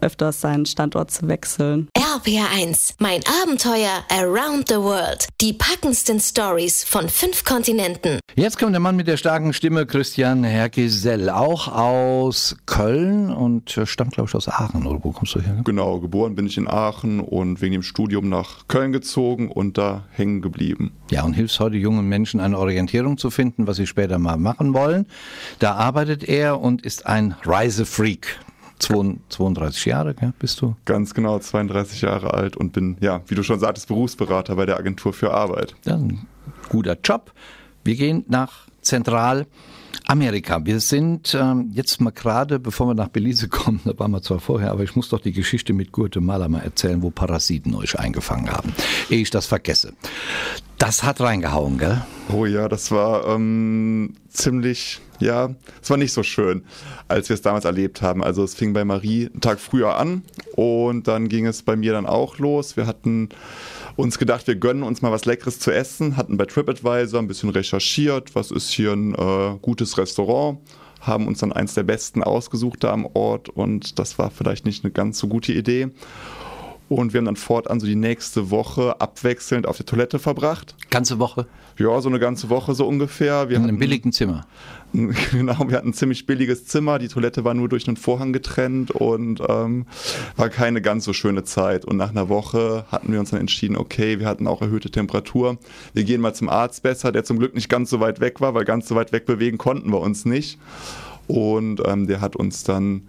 öfters 0.00 0.40
seinen 0.40 0.66
Standort 0.66 1.12
zu 1.12 1.28
wechseln. 1.28 1.88
RPR1, 1.96 2.94
mein 2.98 3.20
Abenteuer 3.42 4.02
Around 4.10 4.68
the 4.68 4.74
World. 4.74 5.28
Die 5.40 5.52
packendsten 5.52 6.18
Stories 6.18 6.82
von 6.82 7.08
fünf 7.08 7.44
Kontinenten. 7.44 8.18
Jetzt 8.34 8.58
kommt 8.58 8.72
der 8.72 8.80
Mann 8.80 8.96
mit 8.96 9.06
der 9.06 9.16
starken 9.16 9.52
Stimme, 9.52 9.86
Christian 9.86 10.42
Hergesell, 10.42 11.30
auch 11.30 11.68
aus 11.68 12.56
Köln 12.66 13.30
und 13.30 13.78
stammt, 13.84 14.14
glaube 14.14 14.28
ich, 14.28 14.34
aus 14.34 14.48
Aachen. 14.48 14.86
Oder 14.86 15.04
wo 15.04 15.12
kommst 15.12 15.36
du 15.36 15.40
her? 15.40 15.60
Genau, 15.64 16.00
geboren 16.00 16.34
bin 16.34 16.46
ich 16.46 16.56
in 16.56 16.66
Aachen 16.66 16.79
und 16.88 17.60
wegen 17.60 17.72
dem 17.72 17.82
Studium 17.82 18.28
nach 18.28 18.66
Köln 18.68 18.92
gezogen 18.92 19.50
und 19.50 19.78
da 19.78 20.04
hängen 20.10 20.40
geblieben. 20.40 20.92
Ja, 21.10 21.24
und 21.24 21.34
hilfst 21.34 21.60
heute 21.60 21.76
jungen 21.76 22.08
Menschen 22.08 22.40
eine 22.40 22.58
Orientierung 22.58 23.18
zu 23.18 23.30
finden, 23.30 23.66
was 23.66 23.76
sie 23.76 23.86
später 23.86 24.18
mal 24.18 24.36
machen 24.36 24.74
wollen. 24.74 25.06
Da 25.58 25.74
arbeitet 25.74 26.24
er 26.24 26.60
und 26.60 26.82
ist 26.82 27.06
ein 27.06 27.34
Reisefreak. 27.44 28.40
32 28.78 29.84
Jahre 29.84 30.14
ja, 30.20 30.32
bist 30.38 30.62
du? 30.62 30.74
Ganz 30.86 31.12
genau, 31.12 31.38
32 31.38 32.00
Jahre 32.00 32.32
alt 32.32 32.56
und 32.56 32.72
bin, 32.72 32.96
ja, 33.00 33.20
wie 33.26 33.34
du 33.34 33.42
schon 33.42 33.60
sagtest, 33.60 33.88
Berufsberater 33.88 34.56
bei 34.56 34.64
der 34.64 34.78
Agentur 34.78 35.12
für 35.12 35.32
Arbeit. 35.34 35.74
Ja, 35.84 35.96
ein 35.96 36.26
guter 36.70 36.96
Job. 37.04 37.32
Wir 37.84 37.96
gehen 37.96 38.24
nach 38.28 38.69
Zentralamerika. 38.82 40.64
Wir 40.64 40.80
sind 40.80 41.36
ähm, 41.38 41.70
jetzt 41.72 42.00
mal 42.00 42.10
gerade, 42.10 42.58
bevor 42.58 42.88
wir 42.88 42.94
nach 42.94 43.08
Belize 43.08 43.48
kommen, 43.48 43.80
da 43.84 43.98
waren 43.98 44.10
wir 44.10 44.22
zwar 44.22 44.40
vorher, 44.40 44.70
aber 44.70 44.82
ich 44.82 44.96
muss 44.96 45.08
doch 45.08 45.20
die 45.20 45.32
Geschichte 45.32 45.72
mit 45.72 45.92
Guatemala 45.92 46.48
mal 46.48 46.60
erzählen, 46.62 47.02
wo 47.02 47.10
Parasiten 47.10 47.74
euch 47.74 47.98
eingefangen 47.98 48.50
haben, 48.50 48.72
ehe 49.08 49.20
ich 49.20 49.30
das 49.30 49.46
vergesse. 49.46 49.94
Das 50.78 51.02
hat 51.04 51.20
reingehauen, 51.20 51.76
gell? 51.76 52.02
Oh 52.32 52.46
ja, 52.46 52.66
das 52.66 52.90
war 52.90 53.26
ähm, 53.26 54.14
ziemlich, 54.30 55.00
ja, 55.18 55.50
es 55.82 55.90
war 55.90 55.98
nicht 55.98 56.14
so 56.14 56.22
schön, 56.22 56.64
als 57.06 57.28
wir 57.28 57.34
es 57.34 57.42
damals 57.42 57.66
erlebt 57.66 58.00
haben. 58.00 58.24
Also 58.24 58.42
es 58.42 58.54
fing 58.54 58.72
bei 58.72 58.84
Marie 58.86 59.26
einen 59.26 59.42
Tag 59.42 59.60
früher 59.60 59.96
an 59.96 60.22
und 60.56 61.06
dann 61.06 61.28
ging 61.28 61.46
es 61.46 61.62
bei 61.62 61.76
mir 61.76 61.92
dann 61.92 62.06
auch 62.06 62.38
los. 62.38 62.78
Wir 62.78 62.86
hatten 62.86 63.28
uns 64.00 64.18
gedacht, 64.18 64.46
wir 64.46 64.56
gönnen 64.56 64.82
uns 64.82 65.02
mal 65.02 65.12
was 65.12 65.24
Leckeres 65.24 65.58
zu 65.58 65.70
essen, 65.70 66.16
hatten 66.16 66.36
bei 66.36 66.46
TripAdvisor 66.46 67.20
ein 67.20 67.28
bisschen 67.28 67.50
recherchiert, 67.50 68.34
was 68.34 68.50
ist 68.50 68.70
hier 68.70 68.92
ein 68.92 69.14
äh, 69.14 69.58
gutes 69.60 69.98
Restaurant, 69.98 70.58
haben 71.00 71.26
uns 71.26 71.38
dann 71.38 71.52
eins 71.52 71.74
der 71.74 71.82
besten 71.82 72.22
ausgesucht 72.22 72.84
da 72.84 72.92
am 72.92 73.06
Ort 73.14 73.48
und 73.48 73.98
das 73.98 74.18
war 74.18 74.30
vielleicht 74.30 74.64
nicht 74.64 74.84
eine 74.84 74.92
ganz 74.92 75.18
so 75.18 75.28
gute 75.28 75.52
Idee. 75.52 75.90
Und 76.90 77.12
wir 77.12 77.18
haben 77.18 77.26
dann 77.26 77.36
fortan 77.36 77.78
so 77.78 77.86
die 77.86 77.94
nächste 77.94 78.50
Woche 78.50 79.00
abwechselnd 79.00 79.64
auf 79.64 79.76
der 79.76 79.86
Toilette 79.86 80.18
verbracht. 80.18 80.74
Ganze 80.90 81.20
Woche? 81.20 81.46
Ja, 81.78 82.00
so 82.00 82.08
eine 82.08 82.18
ganze 82.18 82.50
Woche 82.50 82.74
so 82.74 82.84
ungefähr. 82.84 83.48
Wir 83.48 83.58
In 83.58 83.62
einem 83.62 83.78
billigen 83.78 84.10
Zimmer? 84.12 84.44
Genau, 85.30 85.68
wir 85.68 85.76
hatten 85.76 85.90
ein 85.90 85.94
ziemlich 85.94 86.26
billiges 86.26 86.66
Zimmer. 86.66 86.98
Die 86.98 87.06
Toilette 87.06 87.44
war 87.44 87.54
nur 87.54 87.68
durch 87.68 87.86
einen 87.86 87.96
Vorhang 87.96 88.32
getrennt 88.32 88.90
und 88.90 89.40
ähm, 89.48 89.86
war 90.36 90.48
keine 90.48 90.82
ganz 90.82 91.04
so 91.04 91.12
schöne 91.12 91.44
Zeit. 91.44 91.84
Und 91.84 91.96
nach 91.96 92.10
einer 92.10 92.28
Woche 92.28 92.84
hatten 92.90 93.12
wir 93.12 93.20
uns 93.20 93.30
dann 93.30 93.38
entschieden, 93.38 93.76
okay, 93.76 94.18
wir 94.18 94.26
hatten 94.26 94.48
auch 94.48 94.60
erhöhte 94.60 94.90
Temperatur. 94.90 95.58
Wir 95.94 96.02
gehen 96.02 96.20
mal 96.20 96.34
zum 96.34 96.48
Arzt 96.48 96.82
besser, 96.82 97.12
der 97.12 97.22
zum 97.22 97.38
Glück 97.38 97.54
nicht 97.54 97.68
ganz 97.68 97.88
so 97.88 98.00
weit 98.00 98.18
weg 98.18 98.40
war, 98.40 98.54
weil 98.54 98.64
ganz 98.64 98.88
so 98.88 98.96
weit 98.96 99.12
weg 99.12 99.26
bewegen 99.26 99.58
konnten 99.58 99.92
wir 99.92 100.00
uns 100.00 100.24
nicht. 100.24 100.58
Und 101.28 101.82
ähm, 101.86 102.08
der 102.08 102.20
hat 102.20 102.34
uns 102.34 102.64
dann 102.64 103.02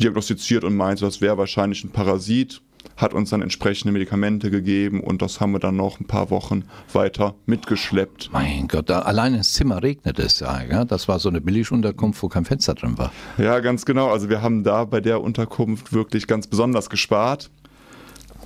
diagnostiziert 0.00 0.64
und 0.64 0.76
meinte, 0.76 1.04
das 1.04 1.20
wäre 1.20 1.38
wahrscheinlich 1.38 1.84
ein 1.84 1.90
Parasit 1.90 2.60
hat 2.96 3.14
uns 3.14 3.30
dann 3.30 3.42
entsprechende 3.42 3.92
Medikamente 3.92 4.50
gegeben 4.50 5.00
und 5.00 5.22
das 5.22 5.40
haben 5.40 5.52
wir 5.52 5.60
dann 5.60 5.76
noch 5.76 6.00
ein 6.00 6.06
paar 6.06 6.30
Wochen 6.30 6.64
weiter 6.92 7.34
mitgeschleppt. 7.46 8.30
Mein 8.32 8.68
Gott, 8.68 8.90
allein 8.90 9.34
ins 9.34 9.52
Zimmer 9.52 9.82
regnet 9.82 10.18
es 10.18 10.40
ja. 10.40 10.84
Das 10.84 11.08
war 11.08 11.18
so 11.18 11.28
eine 11.28 11.40
Billigunterkunft, 11.40 12.22
wo 12.22 12.28
kein 12.28 12.44
Fenster 12.44 12.74
drin 12.74 12.98
war. 12.98 13.12
Ja, 13.38 13.60
ganz 13.60 13.84
genau. 13.84 14.08
Also 14.08 14.28
wir 14.28 14.42
haben 14.42 14.64
da 14.64 14.84
bei 14.84 15.00
der 15.00 15.22
Unterkunft 15.22 15.92
wirklich 15.92 16.26
ganz 16.26 16.46
besonders 16.46 16.90
gespart. 16.90 17.50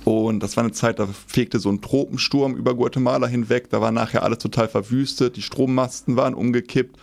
Und 0.05 0.41
das 0.41 0.57
war 0.57 0.63
eine 0.63 0.73
Zeit, 0.73 0.99
da 0.99 1.07
fegte 1.27 1.59
so 1.59 1.69
ein 1.69 1.81
Tropensturm 1.81 2.55
über 2.55 2.75
Guatemala 2.75 3.27
hinweg. 3.27 3.69
Da 3.69 3.81
war 3.81 3.91
nachher 3.91 4.23
alles 4.23 4.39
total 4.39 4.67
verwüstet. 4.67 5.37
Die 5.37 5.41
Strommasten 5.41 6.15
waren 6.15 6.33
umgekippt 6.33 6.97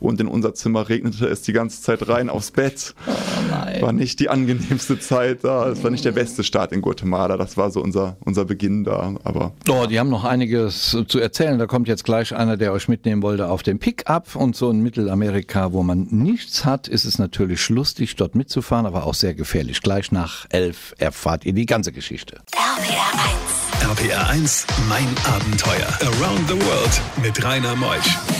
und 0.00 0.20
in 0.20 0.26
unser 0.26 0.54
Zimmer 0.54 0.88
regnete 0.88 1.26
es 1.26 1.42
die 1.42 1.52
ganze 1.52 1.82
Zeit 1.82 2.08
rein 2.08 2.30
aufs 2.30 2.50
Bett. 2.50 2.94
Oh 3.06 3.82
war 3.82 3.92
nicht 3.92 4.20
die 4.20 4.28
angenehmste 4.28 4.98
Zeit 4.98 5.44
da. 5.44 5.68
Es 5.68 5.82
war 5.82 5.90
nicht 5.90 6.04
der 6.04 6.12
beste 6.12 6.44
Start 6.44 6.72
in 6.72 6.82
Guatemala. 6.82 7.36
Das 7.36 7.56
war 7.56 7.70
so 7.70 7.82
unser, 7.82 8.16
unser 8.24 8.44
Beginn 8.44 8.84
da. 8.84 9.14
Aber 9.24 9.52
oh, 9.68 9.86
die 9.86 9.98
haben 9.98 10.10
noch 10.10 10.24
einiges 10.24 10.96
zu 11.06 11.18
erzählen. 11.18 11.58
Da 11.58 11.66
kommt 11.66 11.88
jetzt 11.88 12.04
gleich 12.04 12.34
einer, 12.34 12.56
der 12.56 12.72
euch 12.72 12.88
mitnehmen 12.88 13.22
wollte 13.22 13.48
auf 13.48 13.62
dem 13.62 13.78
Pickup 13.78 14.34
und 14.34 14.56
so 14.56 14.70
in 14.70 14.80
Mittelamerika, 14.80 15.72
wo 15.72 15.82
man 15.82 16.06
nichts 16.10 16.64
hat, 16.64 16.88
ist 16.88 17.04
es 17.04 17.18
natürlich 17.18 17.68
lustig, 17.68 18.16
dort 18.16 18.34
mitzufahren, 18.34 18.86
aber 18.86 19.06
auch 19.06 19.14
sehr 19.14 19.34
gefährlich. 19.34 19.82
Gleich 19.82 20.12
nach 20.12 20.46
elf 20.50 20.94
erfahrt 20.98 21.44
ihr 21.44 21.52
die 21.52 21.66
ganze 21.66 21.92
Geschichte. 21.92 22.40
RPR 22.76 23.88
1. 23.88 23.98
RPR 23.98 24.28
1, 24.28 24.66
mein 24.86 25.08
Abenteuer. 25.24 25.88
Around 26.02 26.46
the 26.46 26.60
World 26.66 27.00
mit 27.22 27.42
Rainer 27.42 27.74
Meusch. 27.74 28.35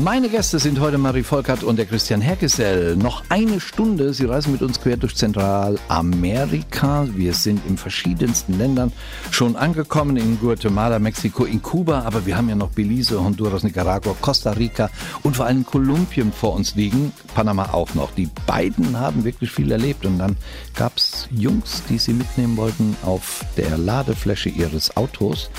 Meine 0.00 0.30
Gäste 0.30 0.58
sind 0.58 0.80
heute 0.80 0.96
Marie 0.96 1.22
Volkert 1.22 1.62
und 1.62 1.76
der 1.76 1.84
Christian 1.84 2.22
Hergesell. 2.22 2.96
Noch 2.96 3.24
eine 3.28 3.60
Stunde. 3.60 4.14
Sie 4.14 4.24
reisen 4.24 4.52
mit 4.52 4.62
uns 4.62 4.80
quer 4.80 4.96
durch 4.96 5.14
Zentralamerika. 5.14 7.06
Wir 7.14 7.34
sind 7.34 7.60
in 7.68 7.76
verschiedensten 7.76 8.56
Ländern 8.56 8.90
schon 9.30 9.54
angekommen. 9.54 10.16
In 10.16 10.40
Guatemala, 10.40 10.98
Mexiko, 10.98 11.44
in 11.44 11.60
Kuba. 11.60 12.02
Aber 12.02 12.24
wir 12.24 12.36
haben 12.36 12.48
ja 12.48 12.54
noch 12.54 12.70
Belize, 12.70 13.22
Honduras, 13.22 13.64
Nicaragua, 13.64 14.16
Costa 14.20 14.52
Rica 14.52 14.88
und 15.24 15.36
vor 15.36 15.44
allem 15.44 15.66
Kolumbien 15.66 16.32
vor 16.32 16.54
uns 16.54 16.74
liegen. 16.74 17.12
Panama 17.34 17.68
auch 17.72 17.94
noch. 17.94 18.12
Die 18.12 18.30
beiden 18.46 18.98
haben 18.98 19.24
wirklich 19.24 19.50
viel 19.50 19.70
erlebt. 19.70 20.06
Und 20.06 20.18
dann 20.18 20.36
gab 20.74 20.96
es 20.96 21.28
Jungs, 21.30 21.82
die 21.90 21.98
sie 21.98 22.14
mitnehmen 22.14 22.56
wollten 22.56 22.96
auf 23.04 23.44
der 23.58 23.76
Ladefläche 23.76 24.48
ihres 24.48 24.96
Autos. 24.96 25.50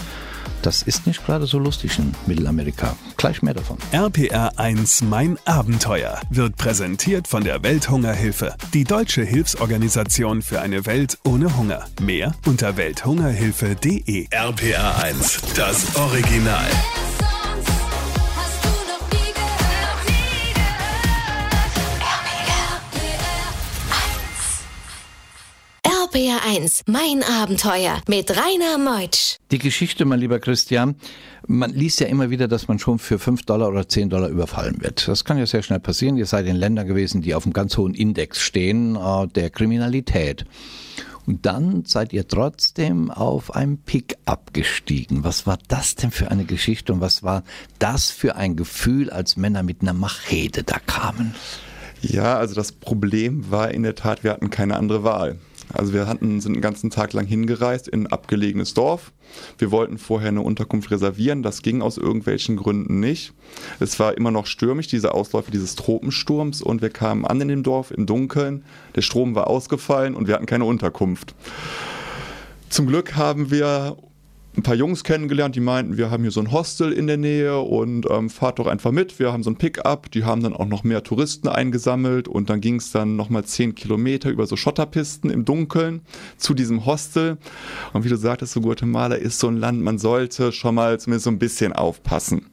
Das 0.62 0.82
ist 0.82 1.08
nicht 1.08 1.26
gerade 1.26 1.46
so 1.46 1.60
lustig 1.60 2.00
in 2.00 2.14
Mittelamerika. 2.26 2.96
Gleich 3.18 3.42
mehr 3.42 3.54
davon. 3.54 3.78
RPR 3.92 4.58
1 4.58 5.04
Mein 5.04 5.38
Abenteuer 5.46 6.20
wird 6.30 6.56
präsentiert 6.56 7.28
von 7.28 7.44
der 7.44 7.64
Welthungerhilfe, 7.64 8.56
die 8.74 8.84
deutsche 8.84 9.24
Hilfsorganisation 9.24 10.42
für 10.42 10.62
eine 10.62 10.86
Welt 10.86 11.18
ohne 11.26 11.58
Hunger. 11.58 11.86
Mehr 12.02 12.34
unter 12.46 12.78
welthungerhilfe.de. 12.78 14.28
RPR 14.32 15.04
1, 15.04 15.42
das 15.56 15.96
Original. 15.96 16.70
RPR1, 26.54 26.84
mein 26.86 27.24
Abenteuer 27.24 28.00
mit 28.08 28.30
Rainer 28.32 28.78
Meutsch. 28.78 29.38
Die 29.52 29.58
Geschichte, 29.58 30.06
mein 30.06 30.20
lieber 30.20 30.40
Christian, 30.40 30.96
man 31.48 31.72
liest 31.72 32.00
ja 32.00 32.08
immer 32.08 32.30
wieder, 32.30 32.48
dass 32.48 32.68
man 32.68 32.80
schon 32.80 33.00
für 33.00 33.18
5 33.18 33.44
Dollar 33.44 33.70
oder 33.70 33.88
10 33.88 34.10
Dollar 34.10 34.30
überfallen 34.30 34.82
wird. 34.82 35.08
Das 35.08 35.26
kann 35.26 35.38
ja 35.38 35.46
sehr 35.46 35.64
schnell 35.64 35.80
passieren. 35.80 36.18
Ihr 36.18 36.26
seid 36.26 36.46
in 36.46 36.56
Ländern 36.56 36.88
gewesen, 36.88 37.22
die 37.22 37.34
auf 37.34 37.46
einem 37.46 37.54
ganz 37.54 37.78
hohen 37.78 37.94
Index 37.94 38.42
stehen, 38.42 38.96
äh, 38.96 39.28
der 39.28 39.50
Kriminalität. 39.50 40.46
Und 41.26 41.46
dann 41.46 41.86
seid 41.86 42.14
ihr 42.14 42.28
trotzdem 42.28 43.10
auf 43.10 43.56
einem 43.56 43.78
Pick-up 43.78 44.54
gestiegen. 44.54 45.24
Was 45.24 45.48
war 45.48 45.58
das 45.70 45.96
denn 45.96 46.12
für 46.12 46.30
eine 46.30 46.46
Geschichte 46.46 46.94
und 46.94 47.02
was 47.02 47.24
war 47.24 47.44
das 47.80 48.10
für 48.10 48.36
ein 48.36 48.56
Gefühl, 48.56 49.10
als 49.10 49.38
Männer 49.38 49.64
mit 49.64 49.82
einer 49.82 49.94
Machete 49.94 50.64
da 50.64 50.80
kamen? 50.80 51.34
Ja, 52.02 52.38
also 52.38 52.54
das 52.54 52.74
Problem 52.74 53.50
war 53.50 53.72
in 53.72 53.84
der 53.84 53.96
Tat, 53.96 54.26
wir 54.26 54.32
hatten 54.32 54.50
keine 54.50 54.76
andere 54.76 55.04
Wahl. 55.06 55.40
Also 55.74 55.92
wir 55.92 56.08
hatten, 56.08 56.40
sind 56.40 56.54
einen 56.54 56.62
ganzen 56.62 56.90
Tag 56.90 57.14
lang 57.14 57.26
hingereist 57.26 57.88
in 57.88 58.04
ein 58.04 58.08
abgelegenes 58.08 58.74
Dorf. 58.74 59.12
Wir 59.58 59.72
wollten 59.72 59.98
vorher 59.98 60.30
eine 60.30 60.42
Unterkunft 60.42 60.92
reservieren, 60.92 61.42
das 61.42 61.64
ging 61.64 61.82
aus 61.82 61.98
irgendwelchen 61.98 62.56
Gründen 62.56 63.00
nicht. 63.00 63.34
Es 63.80 64.00
war 64.00 64.16
immer 64.16 64.32
noch 64.32 64.46
stürmisch, 64.46 64.88
diese 64.88 65.14
Ausläufe 65.14 65.52
dieses 65.52 65.76
Tropensturms 65.76 66.62
und 66.62 66.82
wir 66.82 66.92
kamen 66.92 67.26
an 67.26 67.42
in 67.42 67.48
dem 67.48 67.64
Dorf 67.64 67.92
im 67.92 68.06
Dunkeln. 68.06 68.64
Der 68.96 69.02
Strom 69.02 69.34
war 69.34 69.48
ausgefallen 69.48 70.14
und 70.16 70.28
wir 70.28 70.36
hatten 70.36 70.46
keine 70.46 70.66
Unterkunft. 70.66 71.34
Zum 72.70 72.88
Glück 72.88 73.16
haben 73.16 73.50
wir 73.52 73.98
ein 74.56 74.64
paar 74.64 74.76
Jungs 74.76 75.04
kennengelernt, 75.04 75.56
die 75.56 75.60
meinten, 75.60 75.98
wir 75.98 76.12
haben 76.12 76.24
hier 76.24 76.32
so 76.32 76.40
ein 76.40 76.52
Hostel 76.52 76.92
in 76.92 77.08
der 77.08 77.18
Nähe 77.18 77.60
und 77.60 78.06
ähm, 78.10 78.30
fahrt 78.30 78.60
doch 78.60 78.68
einfach 78.68 78.92
mit. 78.92 79.18
Wir 79.18 79.34
haben 79.34 79.44
so 79.44 79.50
ein 79.50 79.56
Pickup, 79.56 80.12
die 80.12 80.24
haben 80.24 80.44
dann 80.44 80.54
auch 80.54 80.68
noch 80.68 80.84
mehr 80.84 81.04
Touristen 81.04 81.48
eingesammelt 81.48 82.28
und 82.28 82.50
dann 82.50 82.62
ging 82.62 82.76
es 82.76 82.92
dann 82.92 83.16
nochmal 83.16 83.46
zehn 83.46 83.74
Kilometer 83.74 84.30
über 84.30 84.46
so 84.46 84.56
Schotterpisten 84.56 85.30
im 85.30 85.44
Dunkeln 85.46 86.02
zu 86.38 86.54
diesem 86.54 86.86
Hostel. 86.86 87.38
Und 87.94 88.04
wie 88.04 88.10
du 88.10 88.18
sagtest, 88.18 88.54
so 88.54 88.62
Guatemala 88.62 89.16
ist 89.16 89.40
so 89.40 89.48
ein 89.48 89.58
Land, 89.58 89.82
man 89.82 89.98
sollte 89.98 90.52
schon 90.52 90.76
mal 90.76 91.00
zumindest 91.00 91.26
so 91.26 91.32
ein 91.32 91.40
bisschen 91.40 91.74
aufpassen. 91.74 92.53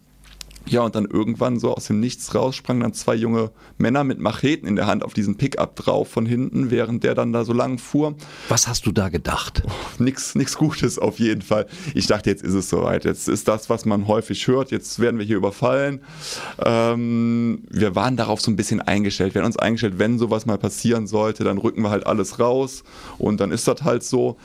Ja, 0.70 0.82
und 0.82 0.94
dann 0.94 1.04
irgendwann 1.04 1.58
so 1.58 1.74
aus 1.74 1.86
dem 1.86 1.98
Nichts 1.98 2.32
raus 2.32 2.54
sprangen 2.54 2.82
dann 2.82 2.94
zwei 2.94 3.16
junge 3.16 3.50
Männer 3.76 4.04
mit 4.04 4.20
Macheten 4.20 4.68
in 4.68 4.76
der 4.76 4.86
Hand 4.86 5.02
auf 5.02 5.14
diesen 5.14 5.36
Pickup 5.36 5.74
drauf 5.74 6.06
von 6.08 6.26
hinten, 6.26 6.70
während 6.70 7.02
der 7.02 7.16
dann 7.16 7.32
da 7.32 7.44
so 7.44 7.52
lang 7.52 7.78
fuhr. 7.78 8.14
Was 8.48 8.68
hast 8.68 8.86
du 8.86 8.92
da 8.92 9.08
gedacht? 9.08 9.64
Oh, 9.66 9.70
nix, 9.98 10.36
nix 10.36 10.56
Gutes 10.56 10.96
auf 11.00 11.18
jeden 11.18 11.42
Fall. 11.42 11.66
Ich 11.94 12.06
dachte, 12.06 12.30
jetzt 12.30 12.44
ist 12.44 12.54
es 12.54 12.70
soweit. 12.70 13.04
Jetzt 13.04 13.26
ist 13.26 13.48
das, 13.48 13.68
was 13.68 13.84
man 13.84 14.06
häufig 14.06 14.46
hört. 14.46 14.70
Jetzt 14.70 15.00
werden 15.00 15.18
wir 15.18 15.26
hier 15.26 15.38
überfallen. 15.38 16.02
Ähm, 16.64 17.64
wir 17.68 17.96
waren 17.96 18.16
darauf 18.16 18.40
so 18.40 18.52
ein 18.52 18.56
bisschen 18.56 18.80
eingestellt. 18.80 19.34
Wir 19.34 19.42
haben 19.42 19.46
uns 19.46 19.58
eingestellt, 19.58 19.98
wenn 19.98 20.20
sowas 20.20 20.46
mal 20.46 20.56
passieren 20.58 21.08
sollte, 21.08 21.42
dann 21.42 21.58
rücken 21.58 21.82
wir 21.82 21.90
halt 21.90 22.06
alles 22.06 22.38
raus 22.38 22.84
und 23.18 23.40
dann 23.40 23.50
ist 23.50 23.66
das 23.66 23.82
halt 23.82 24.04
so. 24.04 24.36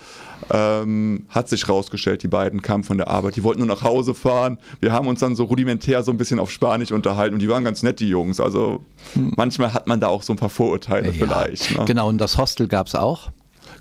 Ähm, 0.52 1.26
hat 1.30 1.50
sich 1.50 1.68
rausgestellt, 1.68 2.24
die 2.24 2.28
beiden 2.28 2.62
kamen 2.62 2.84
von 2.84 2.98
der 2.98 3.08
Arbeit, 3.08 3.36
die 3.36 3.44
wollten 3.44 3.60
nur 3.60 3.68
nach 3.68 3.84
Hause 3.84 4.14
fahren. 4.14 4.60
Wir 4.80 4.92
haben 4.92 5.08
uns 5.08 5.20
dann 5.20 5.36
so 5.36 5.46
rudimentär 5.46 6.04
so 6.04 6.12
ein 6.12 6.18
bisschen 6.18 6.40
auf 6.40 6.52
Spanisch 6.52 6.92
unterhalten 6.92 7.36
und 7.36 7.42
die 7.42 7.50
waren 7.50 7.64
ganz 7.64 7.84
nett, 7.84 8.00
die 8.00 8.10
Jungs. 8.10 8.40
Also 8.40 8.84
hm. 9.14 9.34
manchmal 9.36 9.74
hat 9.74 9.88
man 9.88 10.00
da 10.00 10.08
auch 10.08 10.24
so 10.24 10.34
ein 10.34 10.38
paar 10.38 10.50
Vorurteile 10.50 11.08
ja, 11.08 11.14
vielleicht. 11.14 11.78
Ne? 11.78 11.86
Genau, 11.86 12.10
und 12.10 12.18
das 12.18 12.38
Hostel 12.38 12.68
gab 12.68 12.88
es 12.88 12.96
auch? 12.96 13.32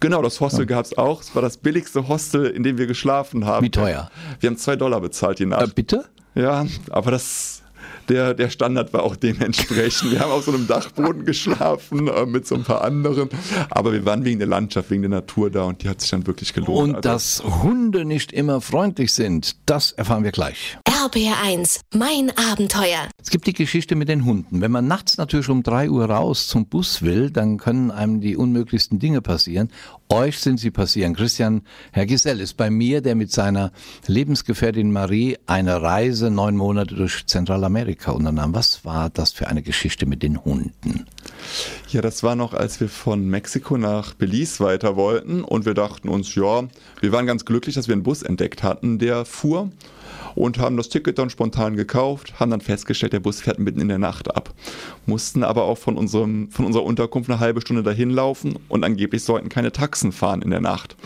Genau, 0.01 0.23
das 0.23 0.41
Hostel 0.41 0.61
ja. 0.61 0.67
gab 0.67 0.85
es 0.85 0.97
auch. 0.99 1.21
Es 1.21 1.35
war 1.35 1.43
das 1.43 1.57
billigste 1.57 2.09
Hostel, 2.09 2.47
in 2.47 2.63
dem 2.63 2.79
wir 2.79 2.87
geschlafen 2.87 3.45
haben. 3.47 3.65
Wie 3.65 3.71
teuer? 3.71 4.11
Wir 4.41 4.51
haben 4.51 4.57
zwei 4.57 4.77
Dollar 4.77 5.01
bezahlt 5.01 5.39
die 5.39 5.47
Nacht. 5.47 5.63
Äh, 5.63 5.73
bitte? 5.75 6.05
Ja, 6.35 6.67
aber 6.91 7.11
das 7.11 7.64
der, 8.09 8.35
der 8.35 8.51
Standard 8.51 8.93
war 8.93 9.03
auch 9.03 9.17
dementsprechend. 9.17 10.13
Wir 10.13 10.21
haben 10.21 10.31
auf 10.31 10.45
so 10.45 10.53
einem 10.53 10.67
Dachboden 10.67 11.25
geschlafen 11.25 12.09
äh, 12.09 12.27
mit 12.27 12.47
so 12.47 12.55
ein 12.55 12.65
paar 12.65 12.83
anderen, 12.83 13.29
aber 13.71 13.93
wir 13.93 14.05
waren 14.05 14.25
wegen 14.25 14.39
der 14.39 14.49
Landschaft, 14.49 14.91
wegen 14.91 15.03
der 15.03 15.11
Natur 15.11 15.51
da 15.51 15.65
und 15.65 15.83
die 15.83 15.89
hat 15.89 16.01
sich 16.01 16.11
dann 16.11 16.27
wirklich 16.27 16.53
gelohnt. 16.53 16.97
Und 16.97 17.07
also, 17.07 17.09
dass 17.09 17.63
Hunde 17.63 18.05
nicht 18.05 18.33
immer 18.33 18.61
freundlich 18.61 19.13
sind, 19.13 19.57
das 19.67 19.93
erfahren 19.93 20.25
wir 20.25 20.33
gleich. 20.33 20.79
RBR1, 20.89 21.81
mein 21.95 22.33
Abenteuer. 22.51 23.09
Es 23.21 23.31
gibt 23.31 23.47
die 23.47 23.53
Geschichte 23.53 23.95
mit 23.95 24.09
den 24.09 24.25
Hunden. 24.25 24.61
Wenn 24.61 24.71
man 24.71 24.87
nachts 24.87 25.19
natürlich 25.19 25.49
um 25.49 25.63
drei 25.63 25.91
Uhr 25.91 26.07
raus 26.07 26.47
zum 26.47 26.67
Bus 26.67 27.03
will, 27.03 27.31
dann 27.31 27.59
können 27.59 27.91
einem 27.91 28.21
die 28.21 28.37
unmöglichsten 28.37 28.99
Dinge 28.99 29.21
passieren. 29.21 29.71
Euch 30.09 30.39
sind 30.39 30.59
sie 30.59 30.71
passieren. 30.71 31.15
Christian 31.15 31.63
Herr 31.93 32.07
Gisell 32.07 32.41
ist 32.41 32.55
bei 32.55 32.71
mir, 32.71 33.01
der 33.01 33.15
mit 33.17 33.33
seiner 33.33 33.73
Lebensgefährtin 34.07 34.93
Marie 34.93 35.37
eine 35.47 35.83
Reise 35.83 36.31
neun 36.31 36.57
Monate 36.57 36.95
durch 36.95 37.27
Zentralamerika 37.27 37.94
unternahm. 38.15 38.55
Was 38.55 38.85
war 38.85 39.11
das 39.11 39.33
für 39.33 39.49
eine 39.49 39.63
Geschichte 39.63 40.07
mit 40.07 40.23
den 40.23 40.45
Hunden? 40.45 41.07
Ja, 41.89 42.01
das 42.03 42.23
war 42.23 42.37
noch, 42.37 42.55
als 42.55 42.81
wir 42.81 42.89
von 42.89 43.29
Mexiko 43.29 43.77
nach 43.77 44.15
Belize 44.15 44.63
weiter 44.63 44.97
wollten 44.97 45.43
und 45.43 45.65
wir 45.67 45.75
dachten 45.75 46.09
uns, 46.09 46.35
ja, 46.35 46.65
wir 47.01 47.13
waren 47.13 47.27
ganz 47.27 47.45
glücklich, 47.45 47.75
dass 47.75 47.89
wir 47.89 47.95
einen 47.95 48.03
Bus 48.03 48.23
entdeckt 48.23 48.63
hatten, 48.63 48.99
der 48.99 49.25
fuhr 49.25 49.71
und 50.35 50.59
haben 50.59 50.77
das 50.77 50.89
Ticket 50.89 51.19
dann 51.19 51.31
spontan 51.31 51.77
gekauft, 51.77 52.39
haben 52.41 52.51
dann 52.51 52.61
festgestellt, 52.61 53.13
der 53.13 53.21
Bus 53.21 53.41
fährt 53.41 53.59
mitten 53.59 53.81
in 53.81 53.89
der 53.89 53.99
Nacht 53.99 54.35
ab. 54.35 54.53
Mussten 55.07 55.45
aber 55.45 55.65
auch 55.65 55.79
von, 55.79 55.97
unserem, 55.97 56.51
von 56.51 56.65
unserer 56.65 56.85
Unterkunft 56.85 57.31
eine 57.31 57.41
halbe 57.41 57.61
Stunde 57.61 57.83
dahin 57.83 58.11
laufen 58.11 58.59
und 58.69 58.85
angeblich 58.85 59.23
sollten 59.23 59.49
keine 59.49 59.73
Taxen 59.73 60.13
fahren 60.13 60.43
in 60.43 60.51
der 60.51 60.61
Nacht. 60.61 60.97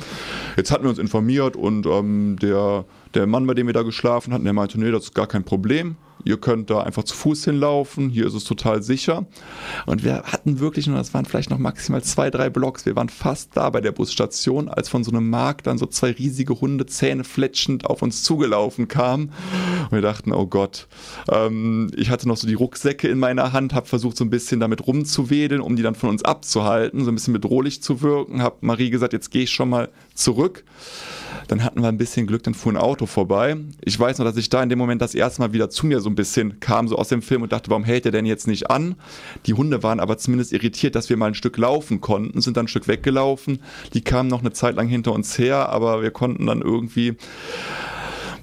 Jetzt 0.57 0.71
hatten 0.71 0.85
wir 0.85 0.91
uns 0.91 0.99
informiert 0.99 1.57
und 1.57 1.87
ähm, 1.87 2.37
der, 2.41 2.85
der 3.15 3.27
Mann, 3.27 3.47
bei 3.47 3.55
dem 3.55 3.67
wir 3.67 3.75
da 3.75 3.83
geschlafen 3.83 4.33
hatten, 4.33 4.45
der 4.45 4.53
meinte, 4.53 4.81
nee, 4.81 4.91
das 4.91 5.05
ist 5.05 5.15
gar 5.15 5.27
kein 5.27 5.45
Problem 5.45 5.97
ihr 6.29 6.37
könnt 6.37 6.69
da 6.69 6.83
einfach 6.83 7.05
zu 7.05 7.17
Fuß 7.17 7.47
hinlaufen, 7.47 8.11
hier 8.11 8.27
ist 8.27 8.35
es 8.35 8.45
total 8.45 8.83
sicher. 8.83 9.25
Und 9.87 10.05
wir 10.05 10.25
hatten 10.25 10.61
wirklich, 10.61 10.87
und 10.87 10.95
das 10.95 11.15
waren 11.15 11.25
vielleicht 11.25 11.49
noch 11.49 11.59
maximal 11.59 12.03
zwei, 12.03 12.29
drei 12.29 12.51
Blocks, 12.51 12.85
wir 12.85 12.95
waren 12.97 13.09
fast 13.09 13.57
da 13.57 13.71
bei 13.71 13.81
der 13.81 13.93
Busstation, 13.93 14.69
als 14.69 14.91
von 14.91 15.05
so 15.05 15.11
einem 15.11 15.31
Markt 15.31 15.67
dann 15.67 15.79
so 15.79 15.87
zwei 15.87 16.11
riesige 16.11 16.61
Hunde 16.61 16.85
Zähne 16.85 17.25
fletschend 17.25 17.87
auf 17.87 18.03
uns 18.03 18.23
zugelaufen 18.25 18.89
kamen. 18.89 19.33
Und 19.85 19.93
wir 19.93 20.03
dachten, 20.03 20.33
oh 20.33 20.47
Gott. 20.47 20.87
Ähm, 21.31 21.91
ich 21.97 22.11
hatte 22.11 22.29
noch 22.29 22.37
so 22.37 22.47
die 22.47 22.55
Rucksäcke 22.55 23.09
in 23.09 23.19
meiner 23.19 23.55
Hand, 23.55 23.73
habe 23.73 23.87
versucht 23.87 24.19
so 24.19 24.25
ein 24.25 24.31
bisschen 24.31 24.61
damit 24.61 24.87
rumzuwedeln, 24.87 25.63
um 25.63 25.77
die 25.77 25.83
dann 25.83 25.95
von 25.95 26.11
uns 26.11 26.23
abzuhalten, 26.25 27.05
so 27.05 27.11
ein 27.11 27.15
bisschen 27.15 27.33
bedrohlich 27.33 27.83
zu 27.83 28.03
wirken. 28.03 28.43
Habe 28.43 28.57
Marie 28.61 28.91
gesagt, 28.91 29.15
jetzt 29.15 29.31
gehe 29.31 29.45
ich 29.45 29.51
schon 29.51 29.71
mal 29.71 29.89
zurück. 30.15 30.65
Dann 31.49 31.65
hatten 31.65 31.81
wir 31.81 31.89
ein 31.89 31.99
bisschen 31.99 32.27
Glück, 32.27 32.43
dann 32.43 32.55
fuhr 32.55 32.73
ein 32.73 32.77
Auto 32.77 33.07
vorbei. 33.07 33.57
Ich 33.81 33.99
weiß 33.99 34.19
noch, 34.19 34.25
dass 34.25 34.37
ich 34.37 34.51
da 34.51 34.63
in 34.63 34.69
dem 34.69 34.79
Moment 34.79 35.03
das 35.03 35.15
erste 35.15 35.41
Mal 35.41 35.53
wieder 35.53 35.71
zu 35.71 35.87
mir 35.87 36.01
so 36.01 36.09
ein 36.09 36.15
bisschen 36.15 36.61
kam, 36.61 36.89
so 36.89 36.97
aus 36.97 37.09
dem 37.09 37.23
Film 37.23 37.43
und 37.43 37.53
dachte, 37.53 37.71
warum 37.71 37.85
hält 37.85 38.05
der 38.05 38.13
denn 38.13 38.27
jetzt 38.27 38.47
nicht 38.47 38.71
an? 38.71 38.95
Die 39.47 39.55
Hunde 39.55 39.83
waren 39.83 40.01
aber 40.01 40.19
zumindest 40.19 40.53
irritiert, 40.53 40.95
dass 40.95 41.09
wir 41.09 41.17
mal 41.17 41.27
ein 41.27 41.35
Stück 41.35 41.57
laufen 41.57 42.01
konnten, 42.01 42.41
sind 42.41 42.57
dann 42.57 42.67
ein 42.67 42.69
Stück 42.69 42.87
weggelaufen. 42.87 43.61
Die 43.95 44.03
kamen 44.03 44.29
noch 44.29 44.41
eine 44.41 44.53
Zeit 44.53 44.77
lang 44.77 44.89
hinter 44.89 45.13
uns 45.13 45.39
her, 45.39 45.69
aber 45.71 46.03
wir 46.03 46.11
konnten 46.11 46.47
dann 46.47 46.63
irgendwie 46.63 47.17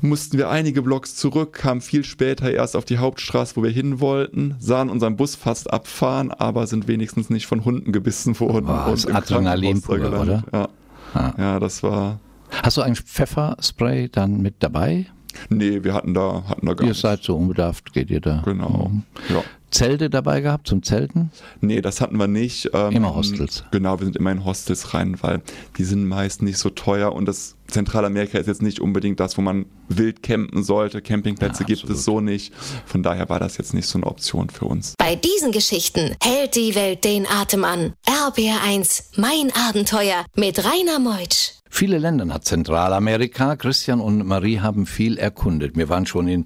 mussten 0.02 0.38
wir 0.38 0.50
einige 0.50 0.82
Blocks 0.82 1.16
zurück, 1.16 1.54
kamen 1.54 1.82
viel 1.82 2.04
später 2.04 2.52
erst 2.52 2.76
auf 2.76 2.86
die 2.86 2.98
Hauptstraße, 2.98 3.56
wo 3.56 3.64
wir 3.64 3.72
hin 3.72 4.00
wollten, 4.00 4.56
sahen 4.60 4.90
unseren 4.90 5.16
Bus 5.16 5.36
fast 5.36 5.72
abfahren, 5.72 6.32
aber 6.32 6.68
sind 6.68 6.88
wenigstens 6.88 7.30
nicht 7.30 7.48
von 7.48 7.66
Hunden 7.66 7.92
gebissen 7.92 8.40
worden. 8.40 8.68
Oh, 8.70 8.92
das 8.92 9.08
Adrenalin 9.08 9.82
pur, 9.82 9.96
oder? 9.96 10.44
Ja. 10.52 10.70
Ah. 11.14 11.34
ja, 11.38 11.60
das 11.60 11.82
war. 11.82 12.20
Hast 12.64 12.78
du 12.78 12.82
ein 12.82 12.96
Pfefferspray 12.96 14.10
dann 14.10 14.42
mit 14.42 14.56
dabei? 14.60 15.06
Nee, 15.50 15.84
wir 15.84 15.94
hatten 15.94 16.14
da, 16.14 16.44
hatten 16.48 16.66
da 16.66 16.74
gar 16.74 16.88
Ihr 16.88 16.94
seid 16.94 17.24
so 17.24 17.36
unbedarft, 17.36 17.94
geht 17.94 18.10
ihr 18.10 18.22
da? 18.22 18.42
Genau. 18.46 18.90
Mhm. 18.90 19.04
Ja. 19.30 19.44
Zelte 19.72 20.10
dabei 20.10 20.40
gehabt 20.40 20.68
zum 20.68 20.84
Zelten? 20.84 21.32
Nee, 21.60 21.82
das 21.82 22.00
hatten 22.00 22.16
wir 22.16 22.28
nicht. 22.28 22.70
Ähm, 22.74 22.94
immer 22.94 23.14
Hostels. 23.14 23.66
Genau, 23.72 24.00
wir 24.00 24.06
sind 24.06 24.16
immer 24.16 24.32
in 24.32 24.46
Hostels 24.46 24.94
rein, 24.94 25.18
weil 25.22 25.42
die 25.78 25.84
sind 25.84 26.06
meist 26.06 26.42
nicht 26.42 26.58
so 26.58 26.70
teuer 26.70 27.12
und 27.12 27.26
das 27.26 27.58
Zentralamerika 27.68 28.38
ist 28.38 28.48
jetzt 28.48 28.62
nicht 28.62 28.80
unbedingt 28.80 29.20
das, 29.20 29.38
wo 29.38 29.42
man 29.42 29.66
wild 29.90 30.24
campen 30.24 30.64
sollte. 30.64 31.02
Campingplätze 31.02 31.64
ja, 31.64 31.68
gibt 31.68 31.90
es 31.90 32.06
so 32.06 32.22
nicht. 32.22 32.54
Von 32.86 33.04
daher 33.04 33.28
war 33.28 33.40
das 33.40 33.58
jetzt 33.58 33.74
nicht 33.74 33.88
so 33.88 33.98
eine 33.98 34.08
Option 34.08 34.50
für 34.50 34.66
uns. 34.66 34.94
Bei 34.98 35.16
diesen 35.16 35.52
Geschichten 35.52 36.16
hält 36.24 36.56
die 36.56 36.74
Welt 36.76 37.04
den 37.04 37.28
Atem 37.28 37.66
an. 37.66 37.94
RBR1, 38.08 39.20
mein 39.20 39.52
Abenteuer 39.68 40.26
mit 40.36 40.60
Rainer 40.64 41.00
Meutsch. 41.00 41.56
Viele 41.77 41.98
Länder 41.98 42.24
nach 42.24 42.39
Zentralamerika. 42.39 43.58
Christian 43.58 44.00
und 44.00 44.25
Marie 44.25 44.62
haben 44.62 44.86
viel 44.86 45.17
erkundet. 45.17 45.75
Wir 45.75 45.89
waren 45.89 46.05
schon 46.05 46.29
in 46.29 46.46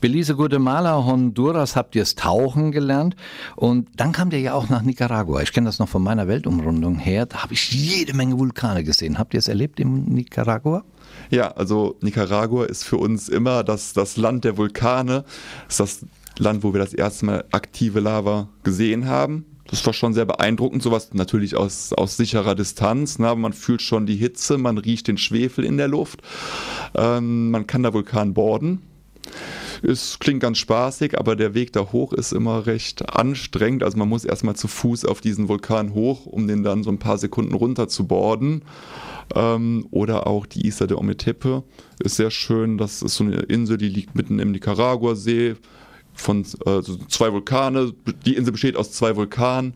Belize, 0.00 0.36
Guatemala, 0.36 1.04
Honduras, 1.04 1.74
habt 1.74 1.96
ihr 1.96 2.02
es 2.02 2.14
tauchen 2.14 2.70
gelernt. 2.70 3.16
Und 3.56 3.88
dann 3.96 4.12
kam 4.12 4.30
ihr 4.30 4.38
ja 4.38 4.54
auch 4.54 4.68
nach 4.68 4.82
Nicaragua. 4.82 5.42
Ich 5.42 5.52
kenne 5.52 5.66
das 5.66 5.80
noch 5.80 5.88
von 5.88 6.04
meiner 6.04 6.28
Weltumrundung 6.28 6.94
her. 6.94 7.26
Da 7.26 7.42
habe 7.42 7.54
ich 7.54 7.72
jede 7.72 8.14
Menge 8.14 8.38
Vulkane 8.38 8.84
gesehen. 8.84 9.18
Habt 9.18 9.34
ihr 9.34 9.38
es 9.38 9.48
erlebt 9.48 9.80
in 9.80 10.04
Nicaragua? 10.04 10.84
Ja, 11.30 11.48
also 11.48 11.96
Nicaragua 12.00 12.66
ist 12.66 12.84
für 12.84 12.98
uns 12.98 13.28
immer 13.28 13.64
das, 13.64 13.94
das 13.94 14.16
Land 14.16 14.44
der 14.44 14.56
Vulkane. 14.58 15.24
Das 15.66 15.80
ist 15.80 16.02
das 16.36 16.38
Land, 16.38 16.62
wo 16.62 16.72
wir 16.72 16.78
das 16.78 16.94
erste 16.94 17.26
Mal 17.26 17.44
aktive 17.50 17.98
Lava 17.98 18.48
gesehen 18.62 19.08
haben 19.08 19.44
das 19.68 19.84
war 19.86 19.92
schon 19.92 20.14
sehr 20.14 20.24
beeindruckend, 20.24 20.82
sowas 20.82 21.10
natürlich 21.12 21.56
aus, 21.56 21.92
aus 21.92 22.16
sicherer 22.16 22.54
Distanz, 22.54 23.18
ne? 23.18 23.28
aber 23.28 23.40
man 23.40 23.52
fühlt 23.52 23.82
schon 23.82 24.06
die 24.06 24.16
Hitze, 24.16 24.58
man 24.58 24.78
riecht 24.78 25.08
den 25.08 25.18
Schwefel 25.18 25.64
in 25.64 25.76
der 25.76 25.88
Luft, 25.88 26.22
ähm, 26.94 27.50
man 27.50 27.66
kann 27.66 27.82
da 27.82 27.92
Vulkan 27.92 28.34
borden. 28.34 28.82
Es 29.82 30.18
klingt 30.18 30.40
ganz 30.40 30.58
spaßig, 30.58 31.18
aber 31.18 31.36
der 31.36 31.54
Weg 31.54 31.72
da 31.72 31.92
hoch 31.92 32.12
ist 32.12 32.32
immer 32.32 32.66
recht 32.66 33.14
anstrengend. 33.14 33.84
Also 33.84 33.96
man 33.96 34.08
muss 34.08 34.24
erstmal 34.24 34.56
zu 34.56 34.66
Fuß 34.66 35.04
auf 35.04 35.20
diesen 35.20 35.48
Vulkan 35.48 35.94
hoch, 35.94 36.26
um 36.26 36.48
den 36.48 36.64
dann 36.64 36.82
so 36.82 36.90
ein 36.90 36.98
paar 36.98 37.18
Sekunden 37.18 37.54
runter 37.54 37.86
zu 37.88 38.06
borden. 38.06 38.62
Ähm, 39.34 39.86
oder 39.90 40.26
auch 40.26 40.46
die 40.46 40.66
Isla 40.66 40.86
de 40.86 40.96
Ometepe 40.96 41.62
ist 42.02 42.16
sehr 42.16 42.30
schön. 42.30 42.78
Das 42.78 43.02
ist 43.02 43.14
so 43.16 43.24
eine 43.24 43.36
Insel, 43.36 43.76
die 43.76 43.88
liegt 43.88 44.14
mitten 44.14 44.38
im 44.38 44.50
Nicaragua-See 44.50 45.54
von 46.20 46.44
äh, 46.66 46.82
zwei 47.08 47.32
Vulkane. 47.32 47.92
Die 48.26 48.36
Insel 48.36 48.52
besteht 48.52 48.76
aus 48.76 48.92
zwei 48.92 49.16
Vulkanen. 49.16 49.74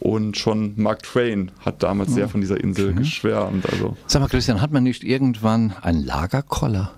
Und 0.00 0.36
schon 0.38 0.74
Mark 0.76 1.02
Twain 1.02 1.50
hat 1.58 1.82
damals 1.82 2.10
oh. 2.10 2.14
sehr 2.14 2.28
von 2.28 2.40
dieser 2.40 2.60
Insel 2.62 2.90
okay. 2.90 2.98
geschwärmt. 2.98 3.68
Also. 3.68 3.96
Sag 4.06 4.22
mal, 4.22 4.28
Christian, 4.28 4.60
hat 4.60 4.70
man 4.70 4.84
nicht 4.84 5.02
irgendwann 5.02 5.74
einen 5.82 6.04
Lagerkoller? 6.04 6.92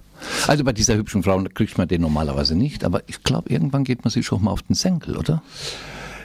Also 0.47 0.65
bei 0.65 0.73
dieser 0.73 0.97
hübschen 0.97 1.23
Frau 1.23 1.43
kriegt 1.55 1.79
man 1.79 1.89
den 1.89 2.03
normalerweise 2.03 2.55
nicht, 2.55 2.85
aber 2.85 3.03
ich 3.07 3.23
glaube, 3.23 3.49
irgendwann 3.49 3.85
geht 3.85 4.05
man 4.05 4.11
sich 4.11 4.27
schon 4.27 4.45
mal 4.45 4.51
auf 4.51 4.63
den 4.63 4.75
Senkel, 4.75 5.17
oder? 5.17 5.43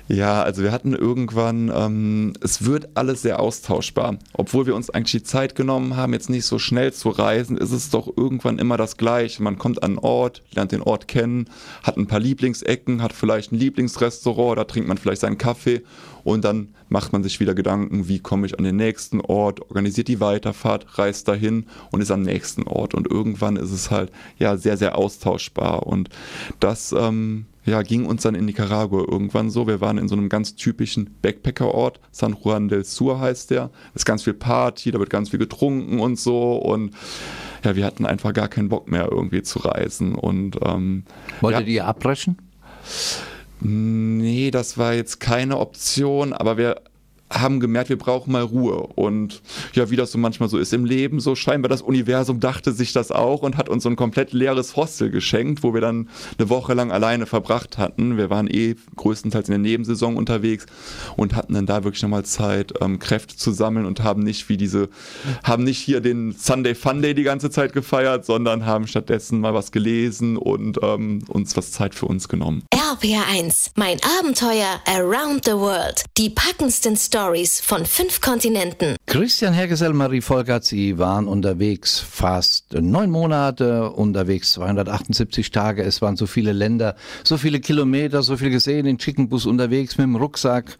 Ja, 0.07 0.43
also 0.43 0.61
wir 0.61 0.71
hatten 0.71 0.93
irgendwann, 0.93 1.71
ähm, 1.73 2.33
es 2.41 2.63
wird 2.63 2.89
alles 2.95 3.23
sehr 3.23 3.39
austauschbar. 3.39 4.19
Obwohl 4.33 4.67
wir 4.67 4.75
uns 4.75 4.91
eigentlich 4.91 5.23
die 5.23 5.23
Zeit 5.23 5.55
genommen 5.55 5.97
haben, 5.97 6.13
jetzt 6.13 6.29
nicht 6.29 6.45
so 6.45 6.59
schnell 6.59 6.93
zu 6.93 7.09
reisen, 7.09 7.57
ist 7.57 7.71
es 7.71 7.89
doch 7.89 8.15
irgendwann 8.15 8.59
immer 8.59 8.77
das 8.77 8.97
Gleiche. 8.97 9.41
Man 9.41 9.57
kommt 9.57 9.81
an 9.81 9.91
einen 9.91 9.97
Ort, 9.97 10.43
lernt 10.53 10.71
den 10.71 10.83
Ort 10.83 11.07
kennen, 11.07 11.49
hat 11.81 11.97
ein 11.97 12.05
paar 12.05 12.19
Lieblingsecken, 12.19 13.01
hat 13.01 13.13
vielleicht 13.13 13.51
ein 13.51 13.57
Lieblingsrestaurant, 13.57 14.59
da 14.59 14.65
trinkt 14.65 14.87
man 14.87 14.99
vielleicht 14.99 15.21
seinen 15.21 15.39
Kaffee 15.39 15.81
und 16.23 16.45
dann 16.45 16.75
macht 16.89 17.11
man 17.11 17.23
sich 17.23 17.39
wieder 17.39 17.55
Gedanken, 17.55 18.07
wie 18.07 18.19
komme 18.19 18.45
ich 18.45 18.57
an 18.57 18.63
den 18.63 18.75
nächsten 18.75 19.21
Ort, 19.21 19.61
organisiert 19.61 20.07
die 20.07 20.19
Weiterfahrt, 20.19 20.99
reist 20.99 21.27
dahin 21.27 21.65
und 21.91 22.01
ist 22.01 22.11
am 22.11 22.21
nächsten 22.21 22.63
Ort. 22.63 22.93
Und 22.93 23.09
irgendwann 23.09 23.55
ist 23.55 23.71
es 23.71 23.89
halt 23.89 24.11
ja 24.37 24.55
sehr, 24.57 24.77
sehr 24.77 24.97
austauschbar. 24.97 25.87
Und 25.87 26.09
das 26.59 26.93
ähm, 26.97 27.45
ja, 27.65 27.81
ging 27.81 28.05
uns 28.05 28.21
dann 28.21 28.35
in 28.35 28.45
Nicaragua 28.45 29.05
irgendwann 29.09 29.49
so. 29.49 29.67
Wir 29.67 29.81
waren 29.81 29.97
in 29.97 30.07
so 30.07 30.15
einem 30.15 30.29
ganz 30.29 30.55
typischen 30.55 31.15
Backpacker-Ort. 31.21 31.99
San 32.11 32.37
Juan 32.41 32.67
del 32.67 32.85
Sur 32.85 33.19
heißt 33.19 33.51
der. 33.51 33.71
Es 33.89 34.01
ist 34.01 34.05
ganz 34.05 34.23
viel 34.23 34.35
Party, 34.35 34.91
da 34.91 34.99
wird 34.99 35.09
ganz 35.09 35.29
viel 35.29 35.39
getrunken 35.39 35.99
und 35.99 36.19
so. 36.19 36.57
Und 36.57 36.93
ja, 37.63 37.75
wir 37.75 37.85
hatten 37.85 38.05
einfach 38.05 38.33
gar 38.33 38.47
keinen 38.47 38.69
Bock 38.69 38.89
mehr 38.89 39.09
irgendwie 39.11 39.41
zu 39.41 39.59
reisen. 39.59 40.13
Und 40.13 40.57
ähm, 40.63 41.05
Wolltet 41.41 41.67
ja, 41.67 41.73
ihr 41.73 41.85
abbrechen? 41.87 42.37
Nee, 43.61 44.51
das 44.51 44.77
war 44.77 44.93
jetzt 44.93 45.19
keine 45.19 45.57
Option, 45.57 46.33
aber 46.33 46.57
wir 46.57 46.81
haben 47.35 47.59
gemerkt, 47.59 47.89
wir 47.89 47.97
brauchen 47.97 48.31
mal 48.31 48.41
Ruhe. 48.41 48.75
Und 48.95 49.41
ja, 49.73 49.89
wie 49.89 49.95
das 49.95 50.11
so 50.11 50.17
manchmal 50.17 50.49
so 50.49 50.57
ist 50.57 50.73
im 50.73 50.85
Leben, 50.85 51.19
so 51.19 51.35
scheinbar 51.35 51.69
das 51.69 51.81
Universum 51.81 52.39
dachte 52.39 52.71
sich 52.71 52.93
das 52.93 53.11
auch 53.11 53.41
und 53.41 53.57
hat 53.57 53.69
uns 53.69 53.83
so 53.83 53.89
ein 53.89 53.95
komplett 53.95 54.33
leeres 54.33 54.75
Hostel 54.75 55.09
geschenkt, 55.09 55.63
wo 55.63 55.73
wir 55.73 55.81
dann 55.81 56.09
eine 56.37 56.49
Woche 56.49 56.73
lang 56.73 56.91
alleine 56.91 57.25
verbracht 57.25 57.77
hatten. 57.77 58.17
Wir 58.17 58.29
waren 58.29 58.47
eh 58.49 58.75
größtenteils 58.95 59.49
in 59.49 59.51
der 59.51 59.59
Nebensaison 59.59 60.15
unterwegs 60.17 60.65
und 61.17 61.35
hatten 61.35 61.53
dann 61.53 61.65
da 61.65 61.83
wirklich 61.83 62.01
nochmal 62.01 62.25
Zeit, 62.25 62.73
ähm, 62.81 62.99
Kräfte 62.99 63.35
zu 63.35 63.51
sammeln 63.51 63.85
und 63.85 64.03
haben 64.03 64.23
nicht 64.23 64.47
wie 64.49 64.57
diese, 64.57 64.89
haben 65.43 65.63
nicht 65.63 65.79
hier 65.79 66.01
den 66.01 66.33
Sunday 66.33 66.75
Funday 66.75 67.13
die 67.13 67.23
ganze 67.23 67.49
Zeit 67.49 67.73
gefeiert, 67.73 68.25
sondern 68.25 68.65
haben 68.65 68.87
stattdessen 68.87 69.41
mal 69.41 69.53
was 69.53 69.71
gelesen 69.71 70.37
und 70.37 70.79
ähm, 70.81 71.23
uns 71.27 71.57
was 71.57 71.71
Zeit 71.71 71.95
für 71.95 72.05
uns 72.05 72.29
genommen. 72.29 72.63
RPR1, 72.73 73.71
mein 73.75 73.97
Abenteuer 74.19 74.79
Around 74.87 75.45
the 75.45 75.51
World. 75.51 76.03
Die 76.17 76.29
packendsten 76.29 76.95
Stories 76.95 77.24
Stories 77.25 77.59
von 77.59 77.87
fünf 77.87 78.21
Kontinenten. 78.21 78.97
Christian 79.07 79.51
Hergesell, 79.51 79.93
Marie 79.93 80.21
Volkert, 80.21 80.63
Sie 80.63 80.99
waren 80.99 81.27
unterwegs 81.27 81.99
fast 81.99 82.73
neun 82.73 83.09
Monate, 83.09 83.89
unterwegs 83.89 84.53
278 84.53 85.49
Tage. 85.49 85.81
Es 85.81 86.03
waren 86.03 86.17
so 86.17 86.27
viele 86.27 86.51
Länder, 86.51 86.95
so 87.23 87.37
viele 87.37 87.59
Kilometer, 87.59 88.21
so 88.21 88.37
viel 88.37 88.51
gesehen, 88.51 88.85
in 88.85 88.99
Chickenbus 88.99 89.47
unterwegs 89.47 89.97
mit 89.97 90.05
dem 90.05 90.17
Rucksack. 90.17 90.77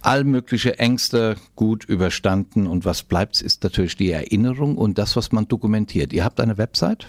All 0.00 0.24
mögliche 0.24 0.78
Ängste 0.78 1.36
gut 1.56 1.84
überstanden. 1.84 2.66
Und 2.66 2.86
was 2.86 3.02
bleibt, 3.02 3.42
ist 3.42 3.62
natürlich 3.62 3.96
die 3.96 4.10
Erinnerung 4.10 4.78
und 4.78 4.96
das, 4.96 5.14
was 5.14 5.30
man 5.30 5.46
dokumentiert. 5.46 6.14
Ihr 6.14 6.24
habt 6.24 6.40
eine 6.40 6.56
Website? 6.56 7.06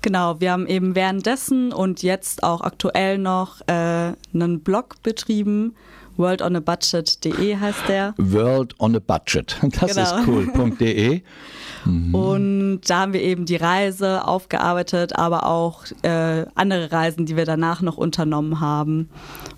Genau, 0.00 0.40
wir 0.40 0.52
haben 0.52 0.66
eben 0.66 0.94
währenddessen 0.94 1.74
und 1.74 2.02
jetzt 2.02 2.42
auch 2.42 2.62
aktuell 2.62 3.18
noch 3.18 3.60
äh, 3.66 4.14
einen 4.32 4.60
Blog 4.60 4.94
betrieben 5.02 5.74
worldonabudget.de 6.18 7.56
heißt 7.56 7.88
der. 7.88 8.14
World 8.18 8.74
on 8.78 8.96
a 8.96 8.98
Budget, 8.98 9.56
das 9.80 9.94
genau. 9.94 10.02
ist 10.02 10.28
cool.de. 10.28 11.22
Mhm. 11.84 12.14
Und 12.14 12.80
da 12.86 13.00
haben 13.00 13.12
wir 13.12 13.22
eben 13.22 13.46
die 13.46 13.56
Reise 13.56 14.26
aufgearbeitet, 14.26 15.16
aber 15.16 15.46
auch 15.46 15.84
äh, 16.02 16.44
andere 16.54 16.92
Reisen, 16.92 17.26
die 17.26 17.36
wir 17.36 17.44
danach 17.44 17.82
noch 17.82 17.96
unternommen 17.96 18.60
haben. 18.60 19.08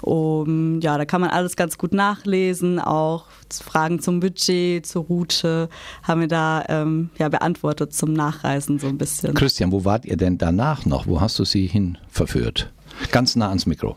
Um, 0.03 0.81
ja, 0.81 0.96
da 0.96 1.05
kann 1.05 1.20
man 1.20 1.31
alles 1.31 1.57
ganz 1.57 1.79
gut 1.79 1.92
nachlesen, 1.92 2.79
auch 2.79 3.25
Fragen 3.51 4.01
zum 4.01 4.20
Budget, 4.20 4.87
zur 4.87 5.05
Route 5.05 5.68
haben 6.03 6.20
wir 6.20 6.29
da 6.29 6.64
ähm, 6.68 7.11
ja, 7.18 7.29
beantwortet 7.29 7.92
zum 7.92 8.12
Nachreisen 8.12 8.79
so 8.79 8.87
ein 8.87 8.99
bisschen. 8.99 9.35
Christian, 9.35 9.73
wo 9.73 9.85
wart 9.85 10.05
ihr 10.05 10.16
denn 10.16 10.38
danach 10.38 10.87
noch? 10.87 11.07
Wo 11.07 11.20
hast 11.20 11.38
du 11.38 11.44
sie 11.44 11.66
hin 11.66 11.99
verführt? 12.09 12.70
Ganz 13.11 13.35
nah 13.35 13.49
ans 13.49 13.66
Mikro. 13.66 13.96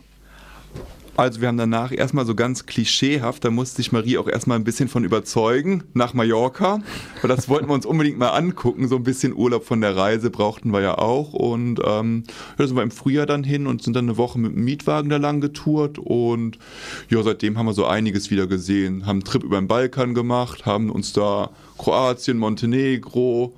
Also 1.15 1.41
wir 1.41 1.47
haben 1.47 1.58
danach 1.58 1.91
erstmal 1.91 2.26
so 2.26 2.34
ganz 2.34 2.65
klischeehaft, 2.65 3.45
da 3.45 3.52
musste 3.52 3.78
sich 3.78 3.91
Marie 3.91 4.17
auch 4.17 4.28
erstmal 4.28 4.58
ein 4.58 4.63
bisschen 4.63 4.89
von 4.89 5.04
überzeugen, 5.04 5.84
nach 5.93 6.15
Mallorca. 6.15 6.82
Weil 7.21 7.28
das 7.28 7.47
wollten 7.49 7.67
wir 7.67 7.76
uns 7.76 7.86
unbedingt 7.86 8.17
mal 8.17 8.30
angucken. 8.30 8.88
So 8.88 8.95
ein 8.95 9.04
bisschen 9.04 9.36
Urlaub 9.36 9.63
von 9.63 9.80
der 9.80 9.95
Reise 9.95 10.32
brauchten 10.32 10.73
wir 10.73 10.82
ja 10.82 10.97
auch. 10.97 11.34
Und 11.34 11.80
ähm, 11.86 12.23
da 12.58 12.65
sind 12.65 12.76
wir 12.76 12.82
im 12.82 12.89
Frühjahr 12.89 13.28
dann 13.28 13.43
hin 13.43 13.67
und 13.67 13.84
sind 13.84 13.95
dann 13.95 14.06
eine 14.06 14.17
Woche 14.17 14.39
mit 14.39 14.56
dem 14.56 14.63
Mietwagen 14.63 15.10
da 15.10 15.17
lang 15.17 15.39
getourt. 15.39 15.99
Und 15.99 16.58
ja, 17.10 17.21
seitdem 17.21 17.60
haben 17.60 17.67
wir 17.67 17.73
so 17.73 17.86
einiges 17.86 18.32
wieder 18.32 18.47
gesehen. 18.47 19.06
Haben 19.06 19.17
einen 19.17 19.23
Trip 19.23 19.43
über 19.43 19.62
den 19.62 19.67
Balkan 19.67 20.15
gemacht, 20.15 20.65
haben 20.65 20.89
uns 20.89 21.13
da 21.13 21.52
Kroatien, 21.78 22.39
Montenegro, 22.39 23.54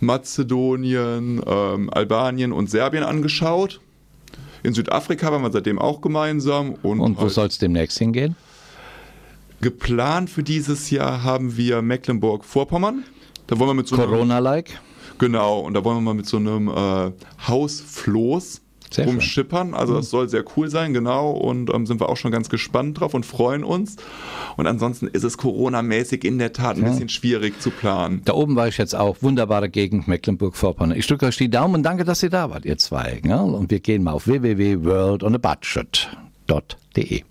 Mazedonien, 0.00 1.40
ähm, 1.46 1.88
Albanien 1.90 2.52
und 2.52 2.68
Serbien 2.68 3.02
angeschaut 3.02 3.80
in 4.66 4.74
Südafrika 4.74 5.30
waren 5.30 5.42
wir 5.42 5.52
seitdem 5.52 5.78
auch 5.78 6.00
gemeinsam. 6.00 6.74
Und, 6.82 7.00
und 7.00 7.16
wo 7.16 7.22
halt 7.22 7.32
soll 7.32 7.46
es 7.46 7.58
demnächst 7.58 7.98
hingehen? 7.98 8.34
Geplant 9.60 10.28
für 10.28 10.42
dieses 10.42 10.90
Jahr 10.90 11.22
haben 11.22 11.56
wir 11.56 11.82
Mecklenburg-Vorpommern. 11.82 13.04
Da 13.46 13.58
wollen 13.58 13.70
wir 13.70 13.74
mit 13.74 13.86
so 13.86 13.96
Corona-like? 13.96 14.80
Genau, 15.18 15.60
und 15.60 15.74
da 15.74 15.84
wollen 15.84 15.98
wir 15.98 16.02
mal 16.02 16.14
mit 16.14 16.26
so 16.26 16.36
einem 16.36 16.68
äh, 16.68 17.12
Hausfloß 17.46 18.60
Sehr 18.90 19.06
rumschippern. 19.06 19.74
Also 19.74 19.92
Mhm. 19.92 19.96
das 19.98 20.10
soll 20.10 20.28
sehr 20.28 20.44
cool 20.56 20.68
sein, 20.70 20.92
genau. 20.92 21.30
Und 21.30 21.72
ähm, 21.72 21.86
sind 21.86 22.00
wir 22.00 22.08
auch 22.08 22.16
schon 22.16 22.30
ganz 22.30 22.48
gespannt 22.48 23.00
drauf 23.00 23.14
und 23.14 23.26
freuen 23.26 23.64
uns. 23.64 23.96
Und 24.56 24.66
ansonsten 24.66 25.08
ist 25.08 25.24
es 25.24 25.36
Corona-mäßig 25.38 26.24
in 26.24 26.38
der 26.38 26.52
Tat 26.52 26.76
ein 26.76 26.84
bisschen 26.84 27.08
schwierig 27.08 27.60
zu 27.60 27.70
planen. 27.70 28.22
Da 28.24 28.34
oben 28.34 28.56
war 28.56 28.68
ich 28.68 28.78
jetzt 28.78 28.94
auch. 28.94 29.16
Wunderbare 29.22 29.68
Gegend, 29.68 30.08
Mecklenburg-Vorpommern. 30.08 30.96
Ich 30.96 31.06
drücke 31.06 31.26
euch 31.26 31.36
die 31.36 31.50
Daumen 31.50 31.76
und 31.76 31.82
danke, 31.82 32.04
dass 32.04 32.22
ihr 32.22 32.30
da 32.30 32.50
wart, 32.50 32.64
ihr 32.64 32.78
zwei. 32.78 33.20
Ja? 33.24 33.40
Und 33.40 33.70
wir 33.70 33.80
gehen 33.80 34.02
mal 34.02 34.12
auf 34.12 34.26
www.worldonabudget.de. 34.26 37.22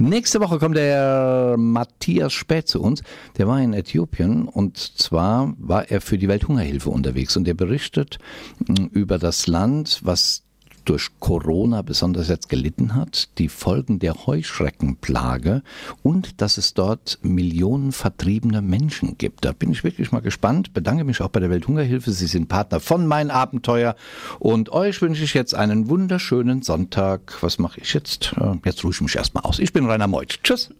Nächste 0.00 0.40
Woche 0.40 0.58
kommt 0.58 0.76
der 0.76 1.56
Matthias 1.58 2.32
Späth 2.32 2.68
zu 2.68 2.80
uns. 2.80 3.02
Der 3.36 3.46
war 3.46 3.60
in 3.60 3.74
Äthiopien 3.74 4.48
und 4.48 4.78
zwar 4.78 5.52
war 5.58 5.90
er 5.90 6.00
für 6.00 6.16
die 6.16 6.26
Welthungerhilfe 6.26 6.88
unterwegs 6.88 7.36
und 7.36 7.46
er 7.46 7.52
berichtet 7.52 8.18
mh, 8.66 8.88
über 8.92 9.18
das 9.18 9.46
Land, 9.46 10.00
was 10.02 10.44
durch 10.84 11.10
Corona 11.20 11.82
besonders 11.82 12.28
jetzt 12.28 12.48
gelitten 12.48 12.94
hat, 12.94 13.28
die 13.38 13.48
Folgen 13.48 13.98
der 13.98 14.26
Heuschreckenplage 14.26 15.62
und 16.02 16.40
dass 16.40 16.58
es 16.58 16.74
dort 16.74 17.18
Millionen 17.22 17.92
vertriebene 17.92 18.62
Menschen 18.62 19.18
gibt. 19.18 19.44
Da 19.44 19.52
bin 19.52 19.70
ich 19.72 19.84
wirklich 19.84 20.12
mal 20.12 20.20
gespannt. 20.20 20.72
Bedanke 20.72 21.04
mich 21.04 21.20
auch 21.20 21.28
bei 21.28 21.40
der 21.40 21.50
Welthungerhilfe. 21.50 22.12
Sie 22.12 22.26
sind 22.26 22.48
Partner 22.48 22.80
von 22.80 23.06
Mein 23.06 23.30
Abenteuer 23.30 23.96
und 24.38 24.70
euch 24.72 25.00
wünsche 25.02 25.24
ich 25.24 25.34
jetzt 25.34 25.54
einen 25.54 25.88
wunderschönen 25.88 26.62
Sonntag. 26.62 27.42
Was 27.42 27.58
mache 27.58 27.80
ich 27.80 27.94
jetzt? 27.94 28.34
Äh, 28.38 28.54
Jetzt 28.64 28.84
ruhe 28.84 28.92
ich 28.92 29.00
mich 29.00 29.16
erstmal 29.16 29.44
aus. 29.44 29.58
Ich 29.58 29.72
bin 29.72 29.86
Rainer 29.86 30.06
Meutsch. 30.06 30.38
Tschüss. 30.42 30.70